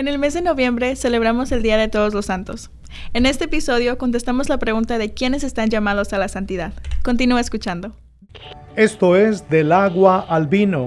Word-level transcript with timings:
En 0.00 0.08
el 0.08 0.18
mes 0.18 0.32
de 0.32 0.40
noviembre 0.40 0.96
celebramos 0.96 1.52
el 1.52 1.62
Día 1.62 1.76
de 1.76 1.88
Todos 1.88 2.14
los 2.14 2.24
Santos. 2.24 2.70
En 3.12 3.26
este 3.26 3.44
episodio 3.44 3.98
contestamos 3.98 4.48
la 4.48 4.56
pregunta 4.56 4.96
de 4.96 5.12
quiénes 5.12 5.44
están 5.44 5.68
llamados 5.68 6.14
a 6.14 6.18
la 6.18 6.28
santidad. 6.28 6.72
Continúa 7.02 7.38
escuchando. 7.38 7.92
Esto 8.76 9.14
es 9.14 9.46
Del 9.50 9.72
agua 9.72 10.24
al 10.26 10.46
vino, 10.46 10.86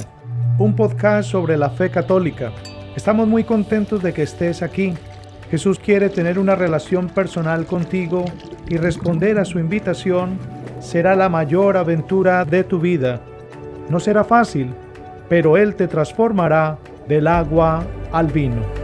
un 0.57 0.75
podcast 0.75 1.29
sobre 1.29 1.57
la 1.57 1.69
fe 1.69 1.91
católica. 1.91 2.51
Estamos 2.95 3.27
muy 3.27 3.43
contentos 3.43 4.01
de 4.01 4.13
que 4.13 4.23
estés 4.23 4.63
aquí. 4.63 4.95
Jesús 5.51 5.77
quiere 5.77 6.09
tener 6.09 6.39
una 6.39 6.55
relación 6.55 7.07
personal 7.07 7.67
contigo 7.67 8.25
y 8.67 8.77
responder 8.77 9.37
a 9.37 9.45
su 9.45 9.59
invitación 9.59 10.39
será 10.79 11.15
la 11.15 11.29
mayor 11.29 11.77
aventura 11.77 12.45
de 12.45 12.63
tu 12.63 12.79
vida. 12.79 13.21
No 13.89 13.99
será 13.99 14.23
fácil, 14.23 14.73
pero 15.29 15.55
Él 15.55 15.75
te 15.75 15.87
transformará 15.87 16.79
del 17.07 17.27
agua 17.27 17.85
al 18.11 18.25
vino. 18.25 18.82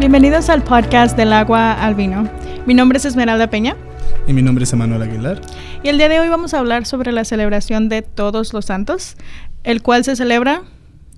Bienvenidos 0.00 0.48
al 0.48 0.64
podcast 0.64 1.14
del 1.14 1.30
agua 1.30 1.74
al 1.74 1.94
vino. 1.94 2.26
Mi 2.64 2.72
nombre 2.72 2.96
es 2.96 3.04
Esmeralda 3.04 3.50
Peña. 3.50 3.76
Y 4.26 4.32
mi 4.32 4.40
nombre 4.40 4.64
es 4.64 4.72
Emanuel 4.72 5.02
Aguilar. 5.02 5.42
Y 5.82 5.88
el 5.88 5.98
día 5.98 6.08
de 6.08 6.18
hoy 6.18 6.30
vamos 6.30 6.54
a 6.54 6.58
hablar 6.58 6.86
sobre 6.86 7.12
la 7.12 7.26
celebración 7.26 7.90
de 7.90 8.00
Todos 8.00 8.54
los 8.54 8.64
Santos, 8.64 9.18
el 9.62 9.82
cual 9.82 10.02
se 10.02 10.16
celebra 10.16 10.62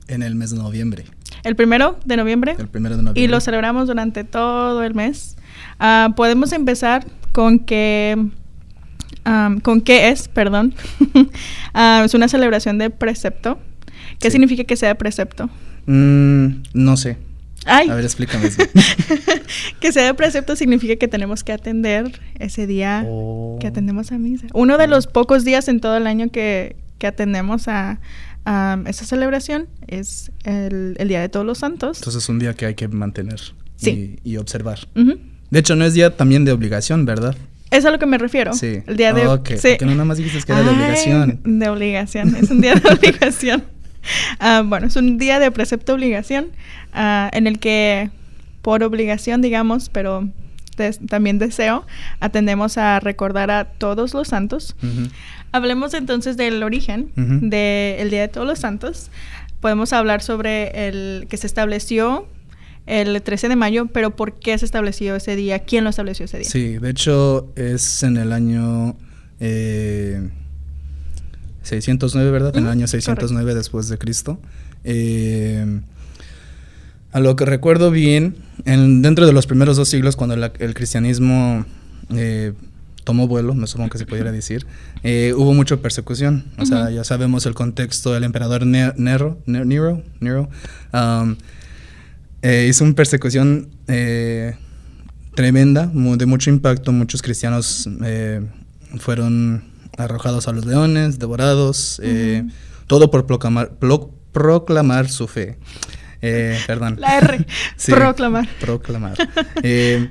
en 0.09 0.25
el 0.25 0.35
mes 0.35 0.51
de 0.51 0.59
noviembre. 0.59 1.05
El 1.45 1.55
primero 1.55 1.97
de 2.05 2.17
noviembre. 2.17 2.57
El 2.59 2.67
primero 2.67 2.97
de 2.97 3.03
noviembre. 3.05 3.23
Y 3.23 3.29
lo 3.29 3.41
celebramos 3.41 3.87
durante 3.87 4.25
todo 4.25 4.83
el 4.83 4.97
mes. 4.97 5.37
Ah, 5.79 6.13
podemos 6.17 6.53
empezar 6.53 7.07
con 7.31 7.61
que 7.61 8.31
con 9.63 9.81
qué 9.81 10.09
es, 10.09 10.27
perdón. 10.27 10.75
Ah, 11.73 12.03
es 12.05 12.15
una 12.15 12.27
celebración 12.27 12.79
de 12.79 12.91
precepto. 12.91 13.61
¿Qué 14.19 14.29
significa 14.33 14.65
que 14.65 14.77
sea 14.77 14.97
precepto? 14.97 15.49
Mm, 15.87 16.63
no 16.75 16.97
sé. 16.97 17.17
A 17.67 17.95
ver, 17.95 18.05
explícame. 18.05 18.51
que 19.81 19.93
sea 19.93 20.07
de 20.07 20.15
precepto 20.15 20.57
significa 20.57 20.97
que 20.97 21.09
tenemos 21.09 21.45
que 21.45 21.53
atender 21.53 22.21
ese 22.39 22.67
día 22.67 23.07
que 23.61 23.67
atendemos 23.67 24.13
a 24.13 24.19
misa. 24.19 24.47
Uno 24.53 24.79
de 24.79 24.87
los 24.89 25.07
pocos 25.07 25.45
días 25.45 25.69
en 25.69 25.81
todo 25.81 25.97
el 25.97 26.07
año 26.07 26.31
que, 26.31 26.77
atendemos 27.03 27.67
a, 27.67 27.99
esa 28.87 29.05
celebración 29.05 29.69
es 29.89 30.31
el, 30.45 30.97
Día 31.09 31.21
de 31.21 31.29
Todos 31.29 31.45
los 31.47 31.59
Santos. 31.59 31.99
Entonces 31.99 32.23
es 32.23 32.29
un 32.29 32.39
día 32.39 32.55
que 32.55 32.67
hay 32.67 32.75
que 32.75 32.89
mantener 32.89 33.41
y, 34.25 34.37
observar. 34.37 34.81
De 34.95 35.59
hecho, 35.59 35.77
no 35.77 35.85
es 35.85 35.95
día 35.95 36.17
también 36.17 36.45
de 36.45 36.53
obligación, 36.53 37.05
¿verdad? 37.05 37.37
Es 37.71 37.85
a 37.87 37.91
lo 37.91 37.99
que 37.99 38.07
me 38.07 38.19
refiero. 38.19 38.53
Sí. 38.53 38.83
El 38.87 38.97
día 38.97 39.13
de... 39.13 39.27
Ok, 39.27 39.51
sí. 39.57 39.69
porque 39.71 39.87
no 39.87 39.93
nada 39.93 40.05
más 40.05 40.19
dijiste 40.19 40.43
que 40.45 40.53
era 40.53 40.63
de 40.63 40.71
obligación. 40.71 41.41
De 41.43 41.69
obligación, 41.69 42.37
es 42.37 42.51
un 42.51 42.61
día 42.61 42.75
de 42.75 42.89
obligación. 42.93 43.65
Ah, 44.39 44.63
bueno, 44.65 44.87
es 44.89 44.97
un 44.97 45.19
día 45.19 45.39
de 45.39 45.51
precepto 45.51 45.95
obligación 45.95 46.49
ah, 46.93 47.31
en 47.33 47.47
el 47.47 47.59
que 47.59 48.11
por 48.63 48.83
obligación, 48.83 49.43
digamos, 49.43 49.89
pero 49.89 50.29
también 51.09 51.39
deseo, 51.39 51.85
atendemos 52.21 52.79
a 52.79 53.01
recordar 53.01 53.51
a 53.51 53.65
todos 53.65 54.15
los 54.15 54.29
santos. 54.29 54.75
Hablemos 55.53 55.95
entonces 55.95 56.37
del 56.37 56.63
origen 56.63 57.11
del 57.15 58.11
Día 58.11 58.23
de 58.23 58.29
Todos 58.29 58.47
los 58.47 58.59
Santos. 58.59 59.11
Podemos 59.61 59.93
hablar 59.93 60.23
sobre 60.23 60.89
el 60.89 61.27
que 61.29 61.37
se 61.37 61.47
estableció 61.47 62.27
el 62.87 63.21
13 63.23 63.49
de 63.49 63.57
mayo, 63.57 63.87
pero 63.87 64.17
¿por 64.17 64.39
qué 64.39 64.57
se 64.59 64.65
estableció 64.65 65.15
ese 65.15 65.37
día? 65.37 65.61
¿Quién 65.61 65.85
lo 65.85 65.91
estableció 65.91 66.25
ese 66.25 66.39
día? 66.39 66.49
Sí, 66.49 66.79
de 66.79 66.91
hecho 66.91 67.53
es 67.55 68.03
en 68.03 68.17
el 68.17 68.33
año 68.33 68.97
eh, 69.39 70.31
609, 71.63 72.31
¿verdad? 72.31 72.57
En 72.57 72.65
el 72.65 72.71
año 72.71 72.87
609 72.87 73.55
después 73.55 73.89
de 73.89 73.99
Cristo. 73.99 74.39
Eh, 74.85 75.81
a 77.13 77.21
lo 77.21 77.37
que 77.37 77.45
recuerdo 77.45 77.91
bien, 77.91 78.37
en, 78.65 79.03
dentro 79.03 79.27
de 79.27 79.33
los 79.33 79.47
primeros 79.47 79.77
dos 79.77 79.89
siglos, 79.89 80.17
cuando 80.17 80.35
el 80.35 80.75
cristianismo 80.75 81.67
eh, 82.15 82.55
tomó 83.05 83.29
vuelo, 83.29 83.55
me 83.55 83.67
supongo 83.67 83.91
que 83.91 83.99
se 83.99 84.07
pudiera 84.07 84.33
decir, 84.33 84.67
eh, 85.03 85.35
hubo 85.37 85.53
mucha 85.53 85.77
persecución. 85.77 86.45
O 86.59 86.65
sea, 86.65 86.91
ya 86.91 87.05
sabemos 87.05 87.45
el 87.47 87.55
contexto 87.55 88.13
del 88.13 88.25
emperador 88.25 88.65
Nero, 88.67 88.95
Nero, 89.47 90.03
Nero 90.21 90.49
um, 90.95 91.37
hizo 92.43 92.85
una 92.85 92.95
persecución 92.95 93.69
tremenda, 95.35 95.87
de 95.87 96.27
mucho 96.27 96.49
impacto. 96.49 96.93
Muchos 96.93 97.21
cristianos 97.21 97.89
fueron 98.99 99.72
arrojados 99.99 100.49
a 100.49 100.53
los 100.53 100.65
leones, 100.65 101.19
devorados, 101.19 102.01
eh, 102.03 102.45
todo 102.87 103.11
por 103.11 103.27
proclamar, 103.27 103.73
proclamar 104.33 105.09
su 105.09 105.29
fe. 105.29 105.59
Eh, 106.21 106.59
perdón. 106.67 106.97
La 107.01 107.19
R. 107.19 107.47
proclamar. 107.87 108.49
Proclamar. 108.61 109.17
Eh, 109.63 110.11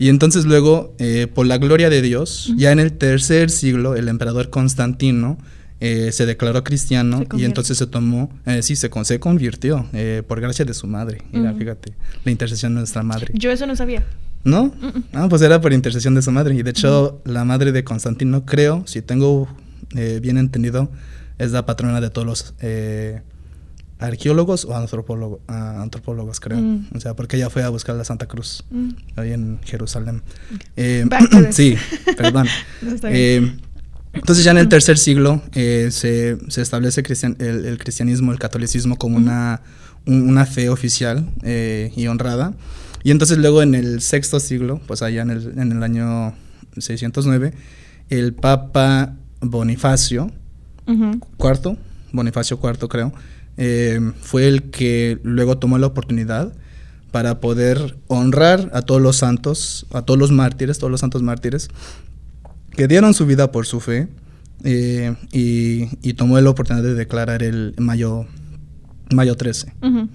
y 0.00 0.10
entonces 0.10 0.44
luego, 0.44 0.94
por 1.34 1.46
la 1.46 1.58
gloria 1.58 1.90
de 1.90 2.02
Dios, 2.02 2.52
ya 2.56 2.70
en 2.70 2.78
el 2.78 2.92
tercer 2.92 3.50
siglo, 3.50 3.96
el 3.96 4.06
emperador 4.06 4.48
Constantino 4.48 5.38
se 5.80 6.24
declaró 6.24 6.62
cristiano 6.62 7.24
y 7.36 7.42
entonces 7.42 7.78
se 7.78 7.88
tomó, 7.88 8.30
sí, 8.62 8.76
se, 8.76 8.90
se 9.02 9.18
convirtió 9.18 9.88
por 10.28 10.40
gracia 10.40 10.64
de 10.64 10.72
su 10.72 10.86
madre. 10.86 11.22
Mira, 11.32 11.52
fíjate, 11.52 11.94
la 12.24 12.30
intercesión 12.30 12.74
de 12.74 12.82
nuestra 12.82 13.02
madre. 13.02 13.32
Yo 13.34 13.50
eso 13.50 13.66
no 13.66 13.74
sabía. 13.74 14.04
¿No? 14.48 14.72
Ah, 15.12 15.26
pues 15.28 15.42
era 15.42 15.60
por 15.60 15.72
intercesión 15.74 16.14
de 16.14 16.22
su 16.22 16.30
madre. 16.30 16.54
Y 16.54 16.62
de 16.62 16.70
hecho, 16.70 17.20
la 17.24 17.44
madre 17.44 17.70
de 17.70 17.84
Constantino, 17.84 18.46
creo, 18.46 18.82
si 18.86 19.02
tengo 19.02 19.46
eh, 19.94 20.20
bien 20.22 20.38
entendido, 20.38 20.90
es 21.38 21.52
la 21.52 21.66
patrona 21.66 22.00
de 22.00 22.08
todos 22.08 22.26
los 22.26 22.54
eh, 22.60 23.20
arqueólogos 23.98 24.64
o 24.64 24.74
antropólogos, 24.74 25.40
ah, 25.48 25.82
antropólogos 25.82 26.40
creo. 26.40 26.58
Mm. 26.58 26.86
O 26.94 27.00
sea, 27.00 27.14
porque 27.14 27.36
ella 27.36 27.50
fue 27.50 27.62
a 27.62 27.68
buscar 27.68 27.94
la 27.94 28.04
Santa 28.04 28.26
Cruz, 28.26 28.64
mm. 28.70 28.88
ahí 29.16 29.32
en 29.32 29.60
Jerusalén. 29.64 30.22
Eh, 30.76 31.04
sí, 31.50 31.76
perdón. 32.16 32.48
entonces 34.12 34.44
ya 34.44 34.52
en 34.52 34.58
el 34.58 34.68
tercer 34.68 34.96
siglo 34.96 35.42
se, 35.52 35.90
se, 35.90 36.62
establece 36.62 37.02
el, 37.38 37.78
cristianismo, 37.78 38.32
el 38.32 38.38
catolicismo 38.38 38.96
como 38.96 39.18
una, 39.18 39.60
una 40.06 40.46
fe 40.46 40.70
oficial 40.70 41.28
y 41.44 42.06
honrada. 42.06 42.54
Y 43.08 43.10
entonces 43.10 43.38
luego 43.38 43.62
en 43.62 43.74
el 43.74 44.02
sexto 44.02 44.38
siglo, 44.38 44.82
pues 44.86 45.00
allá 45.00 45.22
en 45.22 45.30
el, 45.30 45.58
en 45.58 45.72
el 45.72 45.82
año 45.82 46.34
609, 46.76 47.54
el 48.10 48.34
Papa 48.34 49.16
Bonifacio 49.40 50.30
IV, 50.86 51.78
Bonifacio 52.12 52.60
IV 52.62 52.86
creo, 52.86 53.14
eh, 53.56 53.98
fue 54.20 54.46
el 54.46 54.64
que 54.64 55.18
luego 55.22 55.56
tomó 55.56 55.78
la 55.78 55.86
oportunidad 55.86 56.52
para 57.10 57.40
poder 57.40 57.96
honrar 58.08 58.68
a 58.74 58.82
todos 58.82 59.00
los 59.00 59.16
santos, 59.16 59.86
a 59.90 60.02
todos 60.02 60.20
los 60.20 60.30
mártires, 60.30 60.78
todos 60.78 60.90
los 60.90 61.00
santos 61.00 61.22
mártires, 61.22 61.70
que 62.72 62.88
dieron 62.88 63.14
su 63.14 63.24
vida 63.24 63.50
por 63.50 63.64
su 63.64 63.80
fe 63.80 64.08
eh, 64.64 65.14
y, 65.32 65.88
y, 66.06 66.12
tomó 66.12 66.38
la 66.38 66.50
oportunidad 66.50 66.84
de 66.84 66.94
declarar 66.94 67.42
el 67.42 67.74
mayo 67.78 68.26
mayo 69.10 69.36
13, 69.36 69.72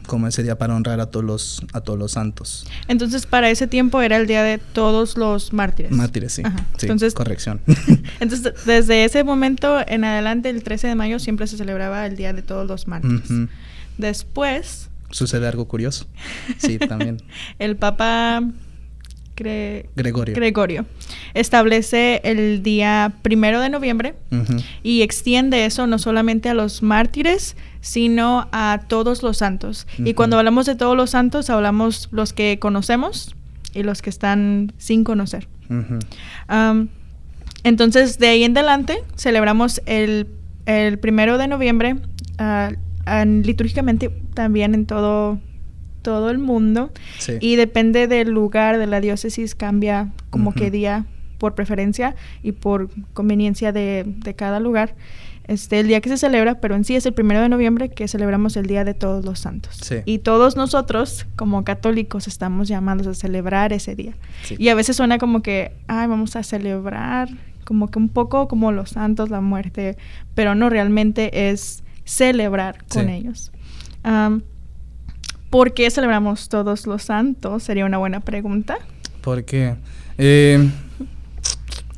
como 0.08 0.28
ese 0.28 0.44
día 0.44 0.58
para 0.58 0.76
honrar 0.76 1.00
a 1.00 1.08
todos 1.08 1.26
los 1.26 1.64
a 1.74 1.81
todos 1.81 1.98
los 1.98 2.12
santos. 2.12 2.66
Entonces, 2.88 3.26
para 3.26 3.50
ese 3.50 3.68
tiempo 3.68 4.02
era 4.02 4.18
el 4.18 4.28
día 4.28 4.44
de 4.44 4.58
todos 4.58 5.18
los 5.18 5.54
mártires. 5.54 5.92
Mártires, 5.92 6.34
sí. 6.34 6.44
entonces, 6.81 7.14
corrección. 7.14 7.62
entonces, 8.20 8.54
desde 8.66 9.06
ese 9.06 9.24
momento 9.24 9.80
en 9.88 10.04
adelante, 10.04 10.50
el 10.50 10.64
13 10.64 10.88
de 10.88 10.96
mayo 10.96 11.20
siempre 11.20 11.48
se 11.48 11.58
celebraba 11.58 12.06
el 12.06 12.16
día 12.16 12.34
de 12.34 12.42
todos 12.42 12.68
los 12.68 12.88
mártires. 12.88 13.30
Después 13.98 14.90
sucede 15.14 15.48
algo 15.48 15.68
curioso. 15.68 16.08
Sí, 16.58 16.78
también. 16.80 17.18
el 17.60 17.75
Papa 17.75 18.44
Gregorio. 19.96 20.36
Gregorio. 20.36 20.86
Establece 21.34 22.22
el 22.24 22.64
día 22.64 23.14
primero 23.22 23.59
de 23.59 23.70
noviembre 23.70 24.16
y 24.81 25.02
extiende 25.02 25.66
eso 25.66 25.88
no 25.88 26.00
solamente 26.00 26.50
a 26.50 26.54
los 26.54 26.81
mártires, 26.81 27.56
sino 27.81 28.48
a 28.52 28.81
todos 28.88 29.24
los 29.24 29.38
santos. 29.38 29.88
Y 29.98 30.13
cuando 30.13 30.38
hablamos 30.38 30.66
de 30.66 30.75
todos 30.75 30.95
los 30.95 31.12
santos, 31.12 31.50
hablamos 31.50 32.10
los 32.12 32.34
que 32.34 32.60
conocemos 32.60 33.36
y 33.74 33.84
los 33.84 34.01
que 34.01 34.10
están 34.10 34.74
sin 34.78 35.04
conocer. 35.04 35.48
entonces, 37.63 38.19
de 38.19 38.28
ahí 38.28 38.44
en 38.44 38.57
adelante, 38.57 38.98
celebramos 39.16 39.81
el, 39.86 40.28
primero 41.01 41.38
de 41.38 41.48
noviembre, 41.48 41.98
uh, 42.39 43.25
litúrgicamente 43.44 44.10
también 44.34 44.75
en 44.75 44.86
todo 44.86 45.39
todo 46.03 46.29
el 46.29 46.38
mundo 46.38 46.91
y 47.39 47.55
depende 47.55 48.07
del 48.07 48.29
lugar 48.29 48.77
de 48.77 48.85
la 48.85 49.01
diócesis 49.01 49.55
cambia 49.55 50.11
como 50.29 50.53
que 50.53 50.69
día 50.69 51.07
por 51.39 51.55
preferencia 51.55 52.15
y 52.44 52.51
por 52.51 52.89
conveniencia 53.13 53.71
de, 53.71 54.05
cada 54.38 54.59
lugar. 54.59 54.95
Este 55.45 55.81
el 55.81 55.88
día 55.88 56.00
que 56.00 56.07
se 56.07 56.15
celebra 56.15 56.61
pero 56.61 56.73
en 56.75 56.85
sí 56.85 56.95
es 56.95 57.05
el 57.05 57.13
primero 57.13 57.41
de 57.41 57.50
noviembre 57.50 57.89
que 57.89 58.07
celebramos 58.07 58.55
el 58.55 58.65
día 58.65 58.85
de 58.85 58.94
todos 58.94 59.25
los 59.25 59.39
santos. 59.39 59.91
Y 60.05 60.19
todos 60.19 60.55
nosotros 60.55 61.25
como 61.35 61.65
católicos 61.65 62.27
estamos 62.27 62.69
llamados 62.69 63.07
a 63.07 63.13
celebrar 63.13 63.73
ese 63.73 63.95
día. 63.95 64.13
Y 64.57 64.69
a 64.69 64.75
veces 64.75 64.95
suena 64.95 65.17
como 65.17 65.41
que 65.41 65.73
ay 65.88 66.07
vamos 66.07 66.35
a 66.35 66.44
celebrar 66.44 67.29
como 67.65 67.89
que 67.89 68.00
un 68.00 68.09
poco 68.09 68.47
como 68.47 68.71
los 68.71 68.91
santos 68.91 69.29
la 69.29 69.41
muerte 69.41 69.97
pero 70.35 70.55
no 70.55 70.69
realmente 70.69 71.50
es 71.50 71.83
celebrar 72.05 72.85
con 72.88 73.09
ellos. 73.09 73.51
¿Por 75.53 75.75
qué 75.75 75.91
celebramos 75.91 76.50
todos 76.50 76.88
los 76.88 77.03
santos? 77.03 77.61
Sería 77.61 77.85
una 77.85 78.00
buena 78.00 78.21
pregunta. 78.21 78.79
¿Por 79.21 79.45
qué? 79.45 79.75
Eh, 80.17 80.67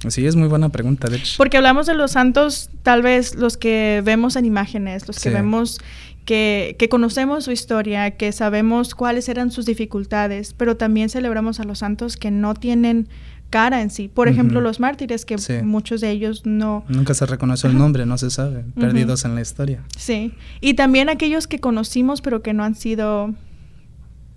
sí, 0.10 0.28
es 0.28 0.36
muy 0.36 0.50
buena 0.50 0.68
pregunta, 0.68 1.08
de 1.08 1.16
hecho. 1.16 1.36
Porque 1.38 1.56
hablamos 1.56 1.86
de 1.86 1.94
los 1.94 2.12
santos, 2.12 2.70
tal 2.84 3.02
vez 3.02 3.36
los 3.36 3.56
que 3.56 4.02
vemos 4.04 4.36
en 4.36 4.44
imágenes, 4.44 5.08
los 5.08 5.22
que 5.22 5.30
vemos 5.30 5.80
que, 6.26 6.76
que, 6.78 6.90
conocemos 6.90 7.46
su 7.46 7.52
historia, 7.52 8.12
que 8.12 8.34
sabemos 8.34 8.94
cuáles 8.94 9.30
eran 9.30 9.52
sus 9.52 9.66
dificultades, 9.66 10.54
pero 10.54 10.76
también 10.76 11.08
celebramos 11.08 11.62
a 11.62 11.64
los 11.64 11.80
santos 11.80 12.18
que 12.18 12.32
no 12.32 12.56
tienen 12.56 13.08
cara 13.56 13.82
en 13.82 13.90
sí. 13.90 14.10
Por 14.14 14.28
ejemplo, 14.28 14.60
los 14.60 14.82
mártires, 14.82 15.24
que 15.24 15.38
muchos 15.64 16.02
de 16.02 16.12
ellos 16.12 16.42
no... 16.46 16.84
Nunca 16.90 17.14
se 17.14 17.26
reconoce 17.26 17.68
el 17.68 17.78
nombre, 17.78 18.06
no 18.06 18.18
se 18.18 18.30
sabe, 18.30 18.66
perdidos 18.78 19.24
en 19.24 19.34
la 19.34 19.40
historia. 19.40 19.82
Sí, 19.96 20.34
y 20.60 20.74
también 20.74 21.08
aquellos 21.08 21.48
que 21.48 21.60
conocimos 21.60 22.20
pero 22.20 22.42
que 22.42 22.52
no 22.52 22.66
han 22.66 22.76
sido 22.76 23.34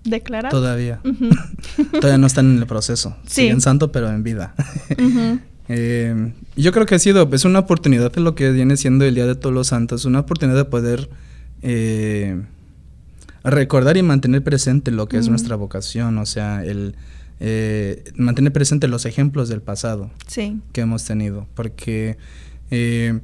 declarados. 0.05 0.57
Todavía. 0.57 1.01
Todavía 1.91 2.17
no 2.17 2.29
están 2.29 2.49
en 2.53 2.59
el 2.59 2.67
proceso. 2.69 3.17
Sí. 3.27 3.43
Siguen 3.43 3.61
santo 3.61 3.91
pero 3.91 4.09
en 4.09 4.23
vida. 4.23 4.55
Eh, 5.71 6.33
yo 6.57 6.73
creo 6.73 6.87
que 6.87 6.95
ha 6.95 6.99
sido, 6.99 7.29
es 7.31 7.45
una 7.45 7.59
oportunidad 7.59 8.11
de 8.11 8.23
lo 8.23 8.35
que 8.35 8.51
viene 8.53 8.79
siendo 8.79 9.05
el 9.05 9.15
Día 9.15 9.27
de 9.27 9.35
Todos 9.35 9.55
los 9.55 9.67
Santos, 9.67 10.07
una 10.07 10.21
oportunidad 10.21 10.57
de 10.57 10.65
poder... 10.65 11.11
Eh, 11.61 12.41
recordar 13.45 13.99
y 13.99 14.03
mantener 14.03 14.43
presente 14.43 14.91
lo 14.91 15.09
que 15.09 15.19
es 15.19 15.29
nuestra 15.29 15.57
vocación, 15.57 16.17
o 16.17 16.25
sea, 16.25 16.65
el 16.65 16.95
eh, 17.41 18.05
mantener 18.17 18.53
presente 18.53 18.89
los 18.89 19.07
ejemplos 19.07 19.49
del 19.49 19.63
pasado 19.63 20.11
que 20.73 20.81
hemos 20.81 21.05
tenido, 21.05 21.47
porque 21.55 22.17
eh, 22.71 23.21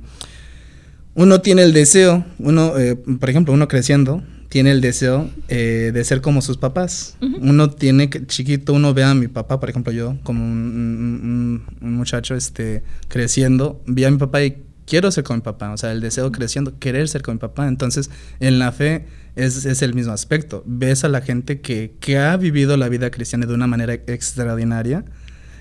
uno 1.15 1.41
tiene 1.41 1.63
el 1.63 1.73
deseo, 1.73 2.25
uno, 2.39 2.79
eh, 2.79 2.97
por 2.97 3.31
ejemplo, 3.31 3.53
uno 3.53 3.67
creciendo, 3.69 4.23
tiene 4.49 4.71
el 4.71 4.81
deseo 4.81 5.29
de 5.49 6.05
ser 6.05 6.21
como 6.21 6.41
sus 6.41 6.59
papás. 6.59 7.17
Uno 7.21 7.71
tiene 7.71 8.09
que, 8.09 8.25
chiquito, 8.25 8.73
uno 8.73 8.95
ve 8.95 9.03
a 9.03 9.13
mi 9.13 9.27
papá, 9.27 9.59
por 9.59 9.69
ejemplo, 9.69 9.93
yo 9.93 10.17
como 10.23 10.45
un, 10.45 11.65
muchacho 11.81 12.37
este, 12.37 12.85
creciendo, 13.09 13.83
vi 13.87 14.05
a 14.05 14.13
mi 14.13 14.19
papá 14.19 14.45
y 14.45 14.64
quiero 14.87 15.11
ser 15.11 15.25
como 15.25 15.39
mi 15.39 15.43
papá, 15.43 15.73
o 15.73 15.77
sea, 15.77 15.93
el 15.93 16.01
deseo 16.01 16.31
creciendo, 16.33 16.79
querer 16.79 17.09
ser 17.09 17.23
como 17.23 17.35
mi 17.35 17.41
papá. 17.41 17.69
Entonces, 17.69 18.11
en 18.41 18.59
la 18.59 18.73
fe 18.73 19.07
es, 19.37 19.83
el 19.83 19.95
mismo 19.95 20.13
aspecto. 20.13 20.63
Ves 20.67 21.05
a 21.05 21.09
la 21.09 21.21
gente 21.21 21.61
que, 21.61 22.19
ha 22.19 22.37
vivido 22.37 22.77
la 22.77 22.89
vida 22.89 23.11
cristiana 23.11 23.47
de 23.47 23.55
una 23.55 23.67
manera 23.67 23.95
extraordinaria 23.95 25.05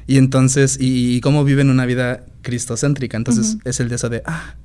y 0.08 0.18
entonces, 0.18 0.78
y, 0.80 1.22
cómo 1.22 1.44
viven 1.44 1.70
una 1.70 1.86
vida 1.86 2.26
cristocéntrica. 2.42 3.18
Entonces, 3.18 3.58
es 3.64 3.80
el 3.80 3.90
deseo 3.90 4.10
de, 4.10 4.22
ah, 4.26 4.56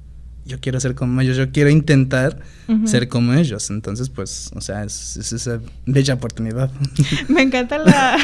yo 0.44 0.58
quiero 0.60 0.80
ser 0.80 0.94
como 0.94 1.20
ellos, 1.20 1.36
yo 1.36 1.52
quiero 1.52 1.70
intentar 1.70 2.40
ser 2.84 3.08
como 3.08 3.34
ellos. 3.34 3.70
Entonces, 3.70 4.08
pues, 4.08 4.50
o 4.54 4.60
sea, 4.60 4.82
es, 4.82 5.16
esa 5.16 5.60
bella 5.86 6.14
oportunidad. 6.14 6.72
Me 7.28 7.42
encanta 7.42 7.78
la, 7.78 8.16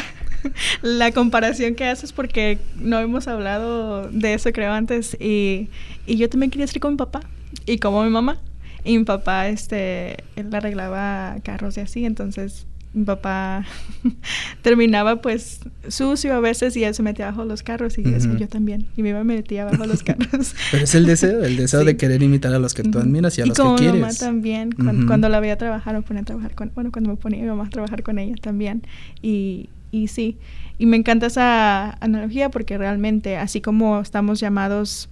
la 0.81 1.11
comparación 1.11 1.75
que 1.75 1.85
haces 1.85 2.13
porque 2.13 2.59
no 2.75 2.99
hemos 2.99 3.27
hablado 3.27 4.09
de 4.09 4.33
eso, 4.33 4.51
creo, 4.51 4.73
antes. 4.73 5.17
Y, 5.19 5.69
y 6.05 6.17
yo 6.17 6.29
también 6.29 6.51
quería 6.51 6.67
ser 6.67 6.79
como 6.79 6.91
mi 6.91 6.97
papá 6.97 7.21
y 7.65 7.77
como 7.79 8.03
mi 8.03 8.09
mamá. 8.09 8.39
Y 8.83 8.97
mi 8.97 9.03
papá, 9.03 9.47
este, 9.47 10.23
él 10.35 10.53
arreglaba 10.53 11.37
carros 11.43 11.75
y 11.77 11.81
así, 11.81 12.05
entonces 12.05 12.67
mi 12.95 13.03
papá 13.03 13.65
terminaba 14.61 15.21
pues 15.21 15.59
sucio 15.89 16.33
a 16.33 16.39
veces 16.39 16.77
y 16.77 16.85
él 16.85 16.95
se 16.95 17.03
metía 17.03 17.25
bajo 17.25 17.43
los 17.43 17.61
carros 17.61 17.97
y 17.97 18.03
eso 18.13 18.33
yo 18.37 18.47
también. 18.47 18.87
Y 18.95 19.03
mi 19.03 19.11
mamá 19.11 19.25
me 19.25 19.35
metía 19.35 19.65
bajo 19.65 19.85
los 19.85 20.01
carros. 20.03 20.55
Pero 20.71 20.83
es 20.83 20.95
el 20.95 21.05
deseo, 21.05 21.43
el 21.43 21.57
deseo 21.57 21.83
de 21.83 21.97
querer 21.97 22.23
imitar 22.23 22.53
a 22.53 22.59
los 22.59 22.73
que 22.73 22.83
tú 22.83 22.97
admiras 22.97 23.37
y 23.37 23.41
a 23.41 23.45
los 23.47 23.57
que 23.57 23.63
quieres. 23.75 23.95
mi 23.95 23.99
mamá 23.99 24.13
también, 24.13 24.71
cuando, 24.71 25.27
la 25.27 25.41
veía 25.41 25.57
trabajar, 25.57 25.93
me 25.95 26.03
ponía 26.03 26.21
a 26.21 26.25
trabajar 26.25 26.55
con, 26.55 26.71
bueno, 26.73 26.91
cuando 26.91 27.09
me 27.09 27.17
ponía 27.17 27.41
mi 27.41 27.47
mamá 27.47 27.65
a 27.65 27.69
trabajar 27.69 28.01
con 28.01 28.17
ella 28.17 28.35
también. 28.41 28.83
Y, 29.21 29.69
y 30.03 30.07
sí, 30.07 30.37
y 30.77 30.85
me 30.85 30.97
encanta 30.97 31.27
esa 31.27 31.91
analogía 32.01 32.49
porque 32.49 32.77
realmente 32.77 33.37
así 33.37 33.61
como 33.61 34.01
estamos 34.01 34.39
llamados 34.39 35.09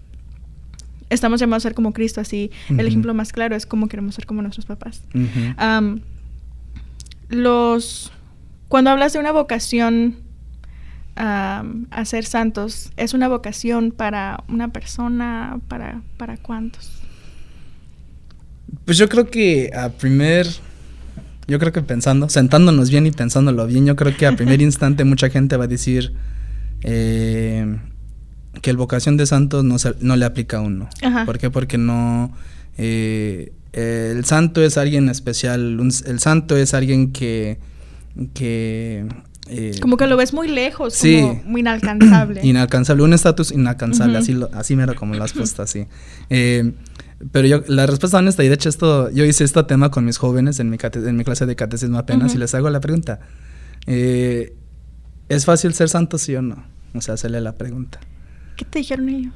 estamos 1.10 1.40
llamados 1.40 1.64
a 1.64 1.70
ser 1.70 1.76
como 1.76 1.94
Cristo, 1.94 2.22
así 2.22 2.52
el 2.70 2.88
ejemplo 2.88 3.14
más 3.14 3.32
claro 3.32 3.56
es 3.56 3.66
como 3.66 3.88
queremos 3.88 4.16
ser 4.16 4.26
como 4.26 4.42
nuestros 4.42 4.66
papás. 4.66 5.04
los, 7.30 8.12
cuando 8.68 8.90
hablas 8.90 9.14
de 9.14 9.20
una 9.20 9.32
vocación 9.32 10.18
a 11.16 12.06
ser 12.06 12.26
santos, 12.26 12.92
¿es 12.98 13.14
una 13.14 13.28
vocación 13.28 13.92
para 13.92 14.44
una 14.48 14.70
persona, 14.70 15.60
para, 15.68 16.02
para 16.18 16.38
cuántos? 16.38 17.04
Pues 18.86 18.98
yo 18.98 19.08
creo 19.08 19.30
que 19.30 19.70
a 19.76 19.90
primer, 19.90 20.48
yo 21.48 21.60
creo 21.60 21.72
que 21.72 21.82
pensando, 21.82 22.30
sentándonos 22.30 22.90
bien 22.90 23.06
y 23.06 23.12
pensándolo 23.12 23.66
bien, 23.68 23.86
yo 23.86 23.96
creo 23.96 24.16
que 24.16 24.26
a 24.26 24.32
primer 24.36 24.62
instante 24.62 25.04
mucha 25.04 25.30
gente 25.30 25.58
va 25.58 25.66
a 25.66 25.68
decir, 25.68 26.14
eh, 26.84 27.78
que 28.62 28.70
el 28.70 28.78
vocación 28.78 29.18
de 29.18 29.26
santos 29.26 29.64
no, 29.64 29.78
no 30.02 30.16
le 30.16 30.26
aplica 30.26 30.58
a 30.58 30.62
uno. 30.62 30.90
¿Por 31.26 31.38
qué? 31.38 31.50
Porque 31.50 31.78
no... 31.78 32.34
Eh, 32.78 33.52
el 33.74 34.24
santo 34.26 34.62
es 34.62 34.78
alguien 34.78 35.10
especial, 35.10 35.80
el 36.06 36.20
santo 36.20 36.56
es 36.56 36.74
alguien 36.74 37.12
que... 37.12 37.60
que 38.34 39.08
eh, 39.50 39.78
como 39.82 39.98
que 39.98 40.08
lo 40.08 40.16
ves 40.16 40.34
muy 40.34 40.48
lejos, 40.48 40.98
como 40.98 41.42
muy 41.46 41.62
inalcanzable. 41.62 42.42
inalcanzable, 42.44 43.04
un 43.04 43.14
estatus 43.14 43.52
inalcanzable, 43.52 44.18
así, 44.18 44.34
lo, 44.34 44.50
así 44.54 44.76
mero 44.76 44.96
como 44.96 45.16
lo 45.16 45.24
has 45.24 45.34
puesto 45.34 45.62
así. 45.62 45.88
Eh, 46.30 46.72
pero 47.32 47.48
yo, 47.48 47.64
la 47.68 47.86
respuesta 47.86 48.18
honesta, 48.18 48.44
y 48.44 48.48
de 48.48 48.56
hecho 48.56 48.70
esto, 48.70 49.10
yo 49.12 49.26
hice 49.26 49.44
este 49.44 49.64
tema 49.64 49.92
con 49.92 50.06
mis 50.06 50.18
jóvenes 50.18 50.60
en 50.60 50.70
mi, 50.70 50.78
en 50.82 51.16
mi 51.16 51.24
clase 51.24 51.46
de 51.46 51.56
catecismo 51.56 51.98
apenas 51.98 52.36
y 52.36 52.38
les 52.38 52.54
hago 52.54 52.70
la 52.70 52.80
pregunta. 52.80 53.20
¿Es 53.86 55.46
fácil 55.46 55.74
ser 55.74 55.90
santo, 55.90 56.18
sí 56.18 56.36
o 56.36 56.42
no? 56.42 56.66
O 56.94 57.02
sea, 57.02 57.16
hacerle 57.16 57.42
la 57.42 57.58
pregunta. 57.58 58.00
¿Qué 58.56 58.66
te 58.66 58.80
dijeron 58.80 59.10
ellos? 59.10 59.34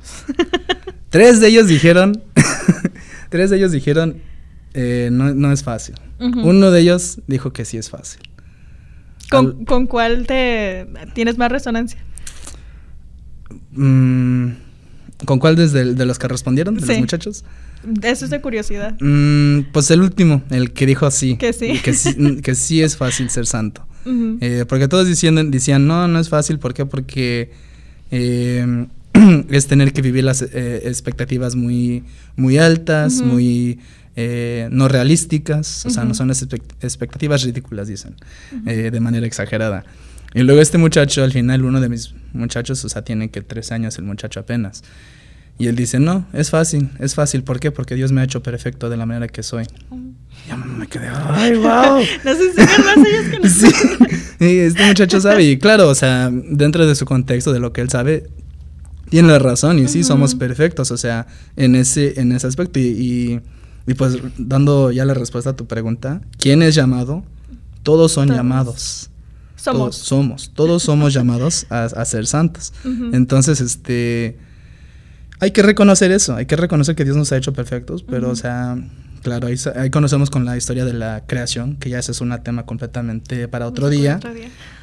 tres 1.09 1.39
de 1.39 1.47
ellos 1.47 1.67
dijeron, 1.67 2.23
tres 3.29 3.49
de 3.49 3.57
ellos 3.57 3.71
dijeron, 3.71 4.21
eh, 4.73 5.09
no, 5.11 5.51
es 5.51 5.63
fácil. 5.63 5.95
Uno 6.19 6.71
de 6.71 6.81
ellos 6.81 7.19
dijo 7.27 7.53
que 7.53 7.65
sí 7.65 7.77
es 7.77 7.89
fácil. 7.89 8.21
¿Con, 9.29 9.87
cuál 9.87 10.25
te 10.25 10.87
tienes 11.13 11.37
más 11.37 11.51
resonancia? 11.51 11.99
Mm, 13.71 14.51
¿Con 15.25 15.39
cuál 15.39 15.55
desde 15.55 15.93
de 15.93 16.05
los 16.05 16.19
que 16.19 16.27
respondieron, 16.27 16.75
de 16.75 16.85
los 16.85 16.99
muchachos? 16.99 17.43
Eso 18.03 18.25
es 18.25 18.31
de 18.31 18.41
curiosidad. 18.41 18.95
Mm, 18.99 19.71
pues 19.71 19.91
el 19.91 20.01
último, 20.01 20.43
el 20.49 20.71
que 20.71 20.85
dijo 20.85 21.05
así. 21.05 21.37
Que 21.37 21.53
sí. 21.53 21.79
Que 21.83 21.93
sí, 21.93 22.15
que 22.43 22.55
sí 22.55 22.81
es 22.81 22.97
fácil 22.97 23.29
ser 23.29 23.45
santo. 23.45 23.85
Eh, 24.39 24.63
porque 24.69 24.87
todos 24.87 25.05
diciendo, 25.05 25.43
decían, 25.43 25.85
no, 25.85 26.07
no 26.07 26.19
es 26.19 26.29
fácil. 26.29 26.59
¿Por 26.59 26.73
qué? 26.73 26.85
Porque 26.85 27.51
eh, 28.09 28.87
es 29.49 29.67
tener 29.67 29.91
que 29.91 30.01
vivir 30.01 30.23
las 30.23 30.41
eh, 30.41 30.83
expectativas 30.85 31.55
muy, 31.55 32.05
muy 32.35 32.57
altas, 32.57 33.21
muy 33.21 33.79
no 34.71 34.87
realísticas, 34.87 35.85
o 35.85 35.91
sea, 35.91 36.03
no 36.03 36.15
son 36.15 36.31
expectativas 36.31 37.43
ridículas, 37.43 37.87
dicen, 37.87 38.15
de 38.63 38.99
manera 38.99 39.27
exagerada. 39.27 39.85
Y 40.33 40.41
luego 40.41 40.59
este 40.59 40.79
muchacho, 40.79 41.23
al 41.23 41.31
final, 41.31 41.63
uno 41.63 41.79
de 41.79 41.89
mis 41.89 42.15
muchachos, 42.33 42.83
o 42.83 42.89
sea, 42.89 43.03
tiene 43.03 43.29
que 43.29 43.41
tres 43.41 43.71
años 43.71 43.97
el 43.99 44.05
muchacho 44.05 44.39
apenas. 44.39 44.83
Y 45.59 45.67
él 45.67 45.75
dice, 45.75 45.99
no, 45.99 46.25
es 46.33 46.51
fácil, 46.51 46.91
es 46.99 47.15
fácil. 47.15 47.43
¿Por 47.43 47.59
qué? 47.59 47.71
Porque 47.71 47.95
Dios 47.95 48.11
me 48.11 48.21
ha 48.21 48.23
hecho 48.23 48.43
perfecto 48.43 48.89
de 48.89 48.97
la 48.97 49.05
manera 49.07 49.27
que 49.27 49.41
soy. 49.41 49.65
Ya 50.47 50.55
me 50.55 50.87
quedé, 50.87 51.09
ay, 51.09 51.55
wow. 51.55 51.99
Nos 52.23 52.39
enseñan 52.39 52.85
más 52.85 52.97
ellos 52.97 53.29
que 53.31 53.39
nosotros. 53.43 54.09
Sí, 54.39 54.59
este 54.59 54.85
muchacho 54.85 55.19
sabe. 55.19 55.43
Y 55.43 55.57
claro, 55.57 55.89
o 55.89 55.95
sea, 55.95 56.29
dentro 56.31 56.85
de 56.85 56.93
su 56.93 57.05
contexto, 57.05 57.53
de 57.53 57.59
lo 57.59 57.73
que 57.73 57.81
él 57.81 57.89
sabe, 57.89 58.29
tiene 59.09 59.29
la 59.29 59.39
razón 59.39 59.79
y 59.79 59.87
sí, 59.87 60.03
somos 60.03 60.35
perfectos, 60.35 60.91
o 60.91 60.97
sea, 60.97 61.27
en 61.55 61.75
ese, 61.75 62.19
en 62.19 62.31
ese 62.33 62.45
aspecto. 62.45 62.79
Y, 62.79 63.41
y, 63.87 63.93
pues 63.95 64.17
dando 64.37 64.91
ya 64.91 65.05
la 65.05 65.15
respuesta 65.15 65.51
a 65.51 65.55
tu 65.55 65.65
pregunta, 65.65 66.21
¿quién 66.37 66.61
es 66.61 66.75
llamado? 66.75 67.23
Todos 67.81 68.11
son 68.11 68.29
llamados. 68.29 69.09
Somos. 69.55 69.79
Todos 69.79 69.95
somos, 69.95 70.51
todos 70.53 70.83
somos 70.83 71.13
llamados 71.13 71.65
a, 71.69 72.05
ser 72.05 72.27
santos. 72.27 72.73
Entonces, 73.11 73.59
este, 73.59 74.37
hay 75.39 75.51
que 75.51 75.61
reconocer 75.61 76.11
eso, 76.11 76.35
hay 76.35 76.45
que 76.45 76.55
reconocer 76.55 76.95
que 76.95 77.03
Dios 77.03 77.15
nos 77.15 77.31
ha 77.31 77.37
hecho 77.37 77.53
perfectos, 77.53 78.03
pero, 78.03 78.29
o 78.29 78.35
sea, 78.35 78.77
Claro, 79.27 79.47
ahí, 79.47 79.89
conocemos 79.89 80.29
con 80.29 80.45
la 80.45 80.55
historia 80.55 80.85
de 80.85 80.93
la 80.93 81.23
creación, 81.27 81.75
que 81.75 81.89
ya 81.89 81.99
ese 81.99 82.13
es 82.13 82.21
un 82.21 82.33
tema 82.43 82.65
completamente 82.65 83.47
para 83.47 83.67
otro 83.67 83.89
día. 83.89 84.19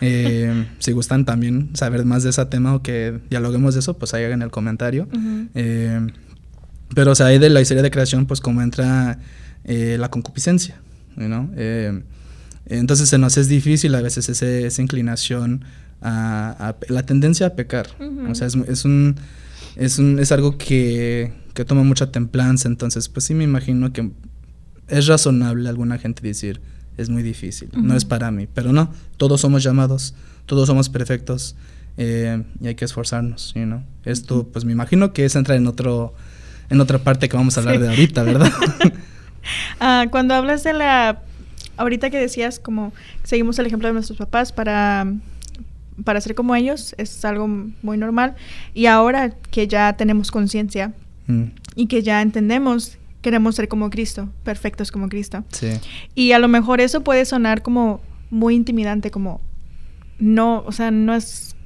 Eh, 0.03 0.67
si 0.81 0.93
gustan 0.93 1.25
también 1.25 1.71
saber 1.75 2.05
más 2.05 2.25
de 2.25 2.31
ese 2.31 2.45
tema 2.47 2.75
o 2.75 2.83
que 2.83 3.21
dialoguemos 3.31 3.73
de 3.75 3.81
eso, 3.81 3.97
pues 3.97 4.13
ahí 4.13 4.25
hagan 4.25 4.43
el 4.43 4.51
comentario. 4.51 5.09
Eh, 5.55 6.07
pero, 6.95 7.13
o 7.13 7.15
sea, 7.15 7.27
ahí 7.27 7.39
de 7.39 7.49
la 7.49 7.61
historia 7.61 7.83
de 7.83 7.91
creación, 7.91 8.27
pues 8.27 8.41
como 8.41 8.61
entra 8.61 9.19
eh, 9.65 9.97
la 9.99 10.11
concupiscencia, 10.11 10.77
¿no? 11.17 11.51
entonces 12.67 13.11
se 13.11 13.19
nos 13.19 13.37
es 13.37 13.49
difícil 13.49 13.95
a 13.95 14.01
veces 14.01 14.29
esa 14.29 14.83
inclinación 14.83 15.65
a, 16.03 16.77
la 16.89 17.03
tendencia 17.05 17.47
a 17.47 17.51
pecar. 17.51 17.89
O 18.29 18.35
sea, 18.35 18.47
es, 18.47 18.57
es 18.69 18.85
un... 18.85 19.17
Es, 19.77 19.99
un, 19.99 20.19
es 20.19 20.33
algo 20.33 20.57
que, 20.57 21.33
que 21.55 21.65
toma 21.65 21.83
mucha 21.83 22.11
templanza, 22.11 22.69
entonces 22.69 23.09
pues 23.09 23.25
sí 23.25 23.35
me 23.35 23.45
imagino 23.45 23.93
que 23.93 24.11
es 24.89 25.07
razonable 25.07 25.69
alguna 25.69 25.99
gente 25.99 26.23
decir, 26.23 26.61
es 26.97 27.09
muy 27.09 27.23
difícil, 27.23 27.71
no 27.75 27.97
es 27.97 28.05
para 28.05 28.31
mí, 28.31 28.47
pero 28.53 28.73
no, 28.73 28.93
todos 29.17 29.41
somos 29.41 29.63
llamados, 29.63 30.15
todos 30.47 30.67
somos 30.67 30.89
perfectos 30.89 31.57
eh, 31.97 32.43
y 32.61 32.69
hay 32.69 32.75
que 32.75 32.85
esforzarnos, 32.85 33.55
you 33.55 33.83
Esto, 34.05 34.49
pues 34.53 34.65
me 34.65 34.73
imagino 34.73 35.13
que 35.13 35.25
es 35.25 35.35
entrar 35.37 35.57
en 35.57 35.67
otro, 35.67 36.15
en 36.71 36.81
otra 36.81 36.99
parte 36.99 37.29
que 37.29 37.37
vamos 37.37 37.57
a 37.57 37.61
hablar 37.61 37.79
de 37.81 37.89
ahorita, 37.89 38.23
¿verdad? 38.23 38.53
Ah, 39.79 40.07
cuando 40.11 40.33
hablas 40.33 40.65
de 40.65 40.73
la, 40.73 41.21
ahorita 41.77 42.09
que 42.09 42.19
decías 42.19 42.59
como 42.59 42.95
seguimos 43.25 43.59
el 43.59 43.67
ejemplo 43.67 43.89
de 43.89 43.93
nuestros 43.93 44.19
papás 44.19 44.53
para 44.53 45.07
para 46.03 46.21
ser 46.21 46.35
como 46.35 46.55
ellos 46.55 46.95
es 46.99 47.25
algo 47.25 47.47
muy 47.47 47.97
normal. 47.97 48.35
Y 48.73 48.87
ahora 48.87 49.31
que 49.31 49.69
ya 49.69 49.93
tenemos 49.97 50.31
conciencia 50.31 50.93
mm. 51.27 51.45
y 51.77 51.87
que 51.87 52.03
ya 52.03 52.21
entendemos, 52.21 52.99
queremos 53.23 53.55
ser 53.55 53.69
como 53.69 53.91
Cristo, 53.91 54.29
perfectos 54.43 54.91
como 54.91 55.09
Cristo. 55.09 55.45
Sí. 55.53 55.69
Y 56.15 56.33
a 56.33 56.39
lo 56.39 56.49
mejor 56.49 56.81
eso 56.81 57.03
puede 57.03 57.25
sonar 57.25 57.63
como 57.63 58.01
muy 58.31 58.55
intimidante, 58.55 59.11
como 59.11 59.41
no, 60.19 60.65
o 60.67 60.73
sea, 60.73 60.91
no 60.91 61.15
es... 61.15 61.57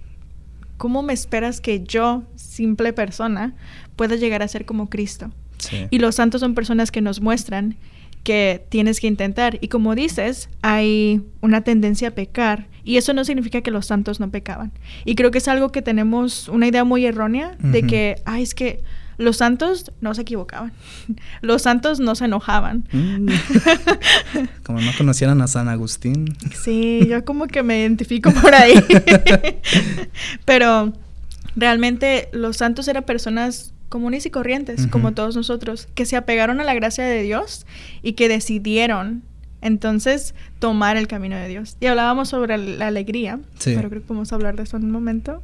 ¿Cómo 0.77 1.03
me 1.03 1.13
esperas 1.13 1.61
que 1.61 1.83
yo, 1.83 2.23
simple 2.37 2.93
persona, 2.93 3.55
pueda 3.97 4.15
llegar 4.15 4.43
a 4.43 4.49
ser 4.49 4.65
como 4.65 4.89
Cristo? 4.89 5.33
Sí. 5.59 5.87
Y 5.91 5.99
los 5.99 6.15
santos 6.15 6.41
son 6.41 6.55
personas 6.55 6.93
que 6.93 7.01
nos 7.01 7.21
muestran 7.21 7.77
que 8.23 8.65
tienes 8.69 9.01
que 9.01 9.07
intentar. 9.07 9.59
Y 9.61 9.69
como 9.69 9.95
dices, 9.95 10.49
hay 10.63 11.23
una 11.41 11.63
tendencia 11.63 12.09
a 12.09 12.11
pecar. 12.13 12.69
Y 12.85 12.97
eso 12.97 13.13
no 13.13 13.25
significa 13.25 13.61
que 13.61 13.71
los 13.71 13.87
santos 13.87 14.21
no 14.21 14.31
pecaban. 14.31 14.73
Y 15.05 15.15
creo 15.15 15.31
que 15.31 15.39
es 15.39 15.49
algo 15.49 15.71
que 15.71 15.83
tenemos 15.83 16.49
una 16.49 16.67
idea 16.67 16.85
muy 16.85 17.05
errónea 17.05 17.57
de 17.59 17.83
que, 17.83 18.23
ay, 18.25 18.43
es 18.43 18.55
que 18.55 18.83
los 19.19 19.39
santos 19.39 19.93
no 20.01 20.15
se 20.15 20.23
equivocaban. 20.23 20.73
Los 21.43 21.63
santos 21.63 21.99
no 21.99 22.15
se 22.15 22.27
enojaban. 22.27 22.89
Mm. 22.93 23.29
como 24.63 24.81
no 24.81 24.93
conocieran 24.97 25.43
a 25.43 25.49
San 25.49 25.69
Agustín. 25.69 26.37
Sí, 26.55 27.05
yo 27.09 27.25
como 27.25 27.49
que 27.49 27.65
me 27.65 27.81
identifico 27.81 28.31
por 28.31 28.55
ahí. 28.55 28.75
Pero 30.45 30.93
realmente 31.57 32.29
los 32.33 32.57
santos 32.57 32.87
eran 32.87 33.03
personas 33.03 33.75
comunes 33.88 34.26
y 34.26 34.30
corrientes, 34.30 34.87
como 34.87 35.12
todos 35.12 35.35
nosotros, 35.37 35.88
que 35.95 36.04
se 36.07 36.16
apegaron 36.16 36.61
a 36.61 36.64
la 36.64 36.75
gracia 36.75 37.04
de 37.04 37.23
Dios 37.23 37.66
y 38.02 38.12
que 38.12 38.28
decidieron 38.28 39.23
entonces 39.61 40.35
tomar 40.59 40.97
el 40.97 41.09
camino 41.09 41.37
de 41.37 41.49
Dios. 41.49 41.76
Y 41.80 41.87
hablábamos 41.87 42.28
sobre 42.28 42.59
la 42.59 42.87
alegría, 42.87 43.40
pero 43.64 43.88
creo 43.88 44.02
que 44.02 44.07
podemos 44.07 44.33
hablar 44.33 44.57
de 44.57 44.64
eso 44.64 44.76
en 44.76 44.85
un 44.85 44.90
momento. 44.90 45.42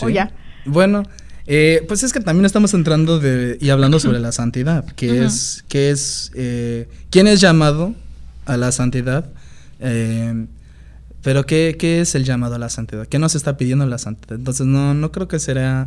O 0.00 0.08
ya. 0.08 0.32
Bueno, 0.64 1.02
eh, 1.46 1.84
pues 1.88 2.02
es 2.02 2.12
que 2.12 2.20
también 2.20 2.46
estamos 2.46 2.72
entrando 2.74 3.18
de, 3.18 3.58
y 3.60 3.70
hablando 3.70 4.00
sobre 4.00 4.18
la 4.20 4.32
santidad, 4.32 4.84
que 4.94 5.24
es, 5.24 5.64
que 5.68 5.90
es 5.90 6.30
eh, 6.34 6.88
quién 7.10 7.26
es 7.26 7.40
llamado 7.40 7.94
a 8.46 8.56
la 8.56 8.72
santidad. 8.72 9.30
Eh, 9.80 10.46
pero 11.22 11.46
¿qué, 11.46 11.76
¿qué, 11.78 12.00
es 12.00 12.14
el 12.14 12.24
llamado 12.24 12.56
a 12.56 12.58
la 12.58 12.68
santidad? 12.68 13.06
¿Qué 13.06 13.18
nos 13.18 13.34
está 13.36 13.56
pidiendo 13.56 13.86
la 13.86 13.98
santidad? 13.98 14.36
Entonces 14.36 14.66
no, 14.66 14.94
no 14.94 15.12
creo 15.12 15.28
que 15.28 15.38
será 15.38 15.86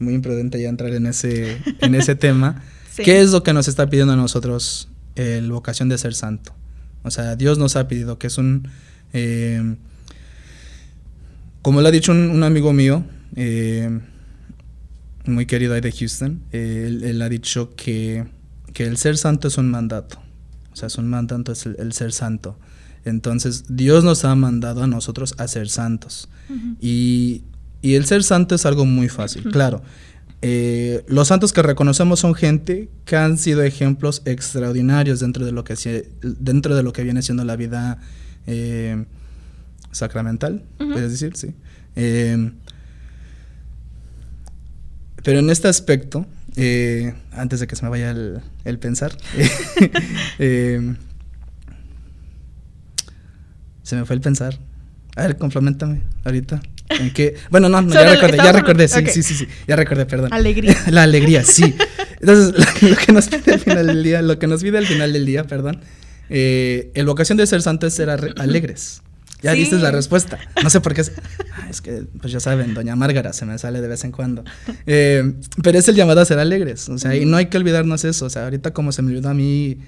muy 0.00 0.14
imprudente 0.14 0.60
ya 0.60 0.68
entrar 0.68 0.92
en 0.92 1.06
ese, 1.06 1.58
en 1.80 1.94
ese 1.94 2.16
tema. 2.16 2.62
¿Qué 2.96 3.20
es 3.20 3.30
lo 3.30 3.42
que 3.42 3.52
nos 3.52 3.68
está 3.68 3.88
pidiendo 3.88 4.14
a 4.14 4.16
nosotros 4.16 4.88
la 5.14 5.52
vocación 5.52 5.88
de 5.88 5.98
ser 5.98 6.14
santo? 6.14 6.54
O 7.02 7.10
sea, 7.10 7.36
Dios 7.36 7.58
nos 7.58 7.76
ha 7.76 7.88
pedido 7.88 8.18
que 8.18 8.26
es 8.26 8.38
un... 8.38 8.68
Eh, 9.12 9.76
como 11.62 11.82
lo 11.82 11.88
ha 11.88 11.90
dicho 11.90 12.12
un, 12.12 12.42
amigo 12.42 12.72
mío, 12.72 13.04
eh, 13.36 14.00
muy 15.26 15.46
querido 15.46 15.74
ahí 15.74 15.80
de 15.80 15.92
Houston, 15.92 16.42
él, 16.52 17.20
ha 17.20 17.28
dicho 17.28 17.74
que, 17.76 18.26
que, 18.72 18.84
el 18.84 18.96
ser 18.96 19.18
santo 19.18 19.48
es 19.48 19.58
un 19.58 19.70
mandato. 19.70 20.18
O 20.72 20.76
sea, 20.76 20.86
es 20.86 20.96
un 20.96 21.08
mandato, 21.08 21.52
es 21.52 21.66
el, 21.66 21.92
ser 21.92 22.12
santo. 22.12 22.58
Entonces, 23.04 23.64
Dios 23.68 24.04
nos 24.04 24.24
ha 24.24 24.34
mandado 24.34 24.84
a 24.84 24.86
nosotros 24.86 25.34
a 25.36 25.48
ser 25.48 25.68
santos. 25.68 26.28
y, 26.80 27.42
y 27.82 27.94
el 27.94 28.04
ser 28.04 28.22
santo 28.22 28.54
es 28.54 28.66
algo 28.66 28.84
muy 28.84 29.08
fácil, 29.08 29.50
claro. 29.50 29.82
Eh, 30.42 31.04
los 31.06 31.28
santos 31.28 31.52
que 31.52 31.62
reconocemos 31.62 32.20
son 32.20 32.34
gente 32.34 32.88
que 33.04 33.16
han 33.16 33.36
sido 33.36 33.62
ejemplos 33.62 34.22
extraordinarios 34.24 35.20
dentro 35.20 35.44
de 35.44 35.52
lo 35.52 35.64
que, 35.64 35.74
dentro 36.22 36.74
de 36.74 36.82
lo 36.82 36.94
que 36.94 37.02
viene 37.02 37.20
siendo 37.20 37.44
la 37.44 37.56
vida 37.56 37.98
eh, 38.46 39.04
sacramental, 39.90 40.64
puedes 40.78 41.10
decir, 41.10 41.36
sí. 41.36 41.54
Eh, 41.96 42.52
pero 45.22 45.40
en 45.40 45.50
este 45.50 45.68
aspecto, 45.68 46.24
antes 47.32 47.60
de 47.60 47.66
que 47.66 47.76
se 47.76 47.84
me 47.84 47.90
vaya 47.90 48.10
el, 48.10 48.40
el 48.64 48.78
pensar, 48.78 49.12
se 50.38 50.96
me 53.92 54.06
fue 54.06 54.16
el 54.16 54.22
pensar. 54.22 54.58
A 55.16 55.22
ver, 55.22 55.36
complementame 55.36 56.00
ahorita. 56.24 56.62
¿En 56.98 57.12
qué? 57.12 57.36
Bueno, 57.50 57.68
no, 57.68 57.88
ya 57.88 58.04
recordé, 58.04 58.36
ya 58.36 58.52
recordé, 58.52 58.88
sí, 58.88 59.06
sí, 59.06 59.22
sí, 59.22 59.34
sí, 59.34 59.48
ya 59.66 59.76
recordé, 59.76 60.06
perdón. 60.06 60.32
Alegría. 60.32 60.76
La 60.90 61.04
alegría, 61.04 61.44
sí. 61.44 61.74
Entonces, 62.20 62.54
lo, 62.82 62.96
que 62.96 63.12
nos 63.12 63.28
pide 63.28 63.54
al 63.54 63.60
final 63.60 63.86
del 63.86 64.02
día, 64.02 64.22
lo 64.22 64.38
que 64.38 64.46
nos 64.46 64.62
pide 64.62 64.78
al 64.78 64.86
final 64.86 65.12
del 65.12 65.24
día, 65.24 65.44
perdón, 65.44 65.80
eh, 66.28 66.90
el 66.94 67.06
vocación 67.06 67.38
de 67.38 67.46
ser 67.46 67.62
santo 67.62 67.86
es 67.86 67.94
ser 67.94 68.10
alegres. 68.10 69.02
Ya 69.42 69.54
sí. 69.54 69.70
la 69.70 69.90
respuesta. 69.90 70.38
No 70.62 70.68
sé 70.68 70.82
por 70.82 70.92
qué. 70.92 71.00
Es, 71.00 71.12
ah, 71.52 71.66
es, 71.70 71.80
que, 71.80 72.04
pues 72.20 72.30
ya 72.30 72.40
saben, 72.40 72.74
doña 72.74 72.94
Márgara 72.94 73.32
se 73.32 73.46
me 73.46 73.56
sale 73.58 73.80
de 73.80 73.88
vez 73.88 74.04
en 74.04 74.12
cuando. 74.12 74.44
Eh, 74.86 75.32
pero 75.62 75.78
es 75.78 75.88
el 75.88 75.94
llamado 75.94 76.20
a 76.20 76.26
ser 76.26 76.38
alegres. 76.38 76.90
O 76.90 76.98
sea, 76.98 77.16
y 77.16 77.24
no 77.24 77.38
hay 77.38 77.46
que 77.46 77.56
olvidarnos 77.56 78.04
eso. 78.04 78.26
O 78.26 78.30
sea, 78.30 78.44
ahorita 78.44 78.72
como 78.72 78.92
se 78.92 79.00
me 79.00 79.12
olvidó 79.12 79.30
a 79.30 79.34
mí 79.34 79.78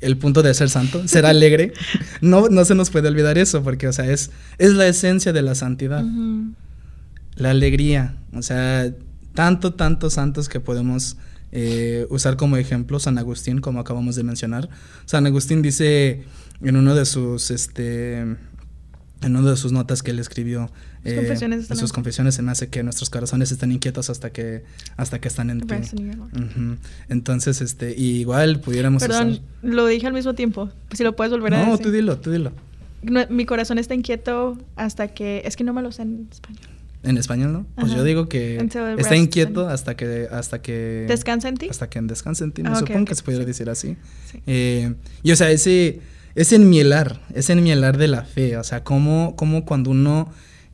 el 0.00 0.16
punto 0.16 0.42
de 0.42 0.54
ser 0.54 0.68
santo, 0.68 1.06
ser 1.08 1.26
alegre, 1.26 1.72
no, 2.20 2.48
no 2.48 2.64
se 2.64 2.74
nos 2.74 2.90
puede 2.90 3.08
olvidar 3.08 3.38
eso, 3.38 3.62
porque, 3.62 3.88
o 3.88 3.92
sea, 3.92 4.10
es, 4.10 4.30
es 4.58 4.74
la 4.74 4.86
esencia 4.86 5.32
de 5.32 5.42
la 5.42 5.54
santidad. 5.54 6.04
La 7.34 7.50
alegría, 7.50 8.16
o 8.32 8.42
sea, 8.42 8.92
tanto, 9.34 9.74
tantos 9.74 10.14
santos 10.14 10.48
que 10.48 10.58
podemos 10.58 11.16
eh, 11.52 12.06
usar 12.10 12.36
como 12.36 12.56
ejemplo, 12.56 12.98
San 12.98 13.18
Agustín, 13.18 13.60
como 13.60 13.80
acabamos 13.80 14.16
de 14.16 14.24
mencionar. 14.24 14.68
San 15.06 15.26
Agustín 15.26 15.62
dice 15.62 16.24
en 16.60 16.76
uno 16.76 16.94
de 16.94 17.06
sus, 17.06 17.50
este, 17.50 18.18
en 18.18 19.36
una 19.36 19.50
de 19.50 19.56
sus 19.56 19.72
notas 19.72 20.02
que 20.02 20.10
él 20.10 20.18
escribió, 20.18 20.70
eh, 21.04 21.14
confesiones 21.14 21.66
sus 21.66 21.92
confesiones 21.92 22.34
se 22.34 22.42
me 22.42 22.50
hace 22.50 22.68
que 22.68 22.82
nuestros 22.82 23.10
corazones 23.10 23.52
están 23.52 23.72
inquietos 23.72 24.10
hasta 24.10 24.30
que 24.30 24.64
hasta 24.96 25.20
que 25.20 25.28
están 25.28 25.50
en 25.50 25.60
ti. 25.60 25.74
Entonces, 27.08 27.60
este, 27.60 27.96
igual 27.96 28.60
pudiéramos 28.60 29.02
Perdón, 29.02 29.40
lo 29.62 29.86
dije 29.86 30.06
al 30.06 30.12
mismo 30.12 30.34
tiempo. 30.34 30.70
Si 30.92 31.04
lo 31.04 31.14
puedes 31.14 31.32
volver 31.32 31.54
a 31.54 31.58
decir. 31.58 31.72
No, 31.72 31.78
tú 31.78 31.90
dilo, 31.90 32.18
tú 32.18 32.30
dilo. 32.30 32.52
mi 33.30 33.46
corazón 33.46 33.78
está 33.78 33.94
inquieto 33.94 34.58
hasta 34.76 35.08
que 35.08 35.42
es 35.44 35.56
que 35.56 35.64
no 35.64 35.72
me 35.72 35.82
lo 35.82 35.92
sé 35.92 36.02
en 36.02 36.28
español. 36.30 36.62
En 37.04 37.16
español, 37.16 37.52
¿no? 37.52 37.66
Pues 37.76 37.92
yo 37.92 38.02
digo 38.02 38.28
que 38.28 38.56
está 38.98 39.16
inquieto 39.16 39.68
hasta 39.68 39.96
que 39.96 40.28
hasta 40.30 40.60
que 40.60 41.06
descansa 41.08 41.48
en 41.48 41.56
ti. 41.56 41.68
Hasta 41.70 41.88
que 41.88 42.00
descansa 42.02 42.44
en 42.44 42.52
ti, 42.52 42.62
me 42.62 42.70
ah, 42.70 42.76
supongo 42.76 43.04
que 43.04 43.14
se 43.14 43.22
podría 43.22 43.44
decir 43.44 43.70
así. 43.70 43.96
Eh, 44.46 44.94
y 45.22 45.30
o 45.30 45.36
sea, 45.36 45.50
ese 45.52 46.00
es 46.34 46.52
enmielar, 46.52 47.20
es 47.34 47.50
enmielar 47.50 47.98
de 47.98 48.08
la 48.08 48.24
fe, 48.24 48.56
o 48.56 48.64
sea, 48.64 48.82
como 48.82 49.36
como 49.36 49.64
cuando 49.64 49.90
uno 49.90 50.28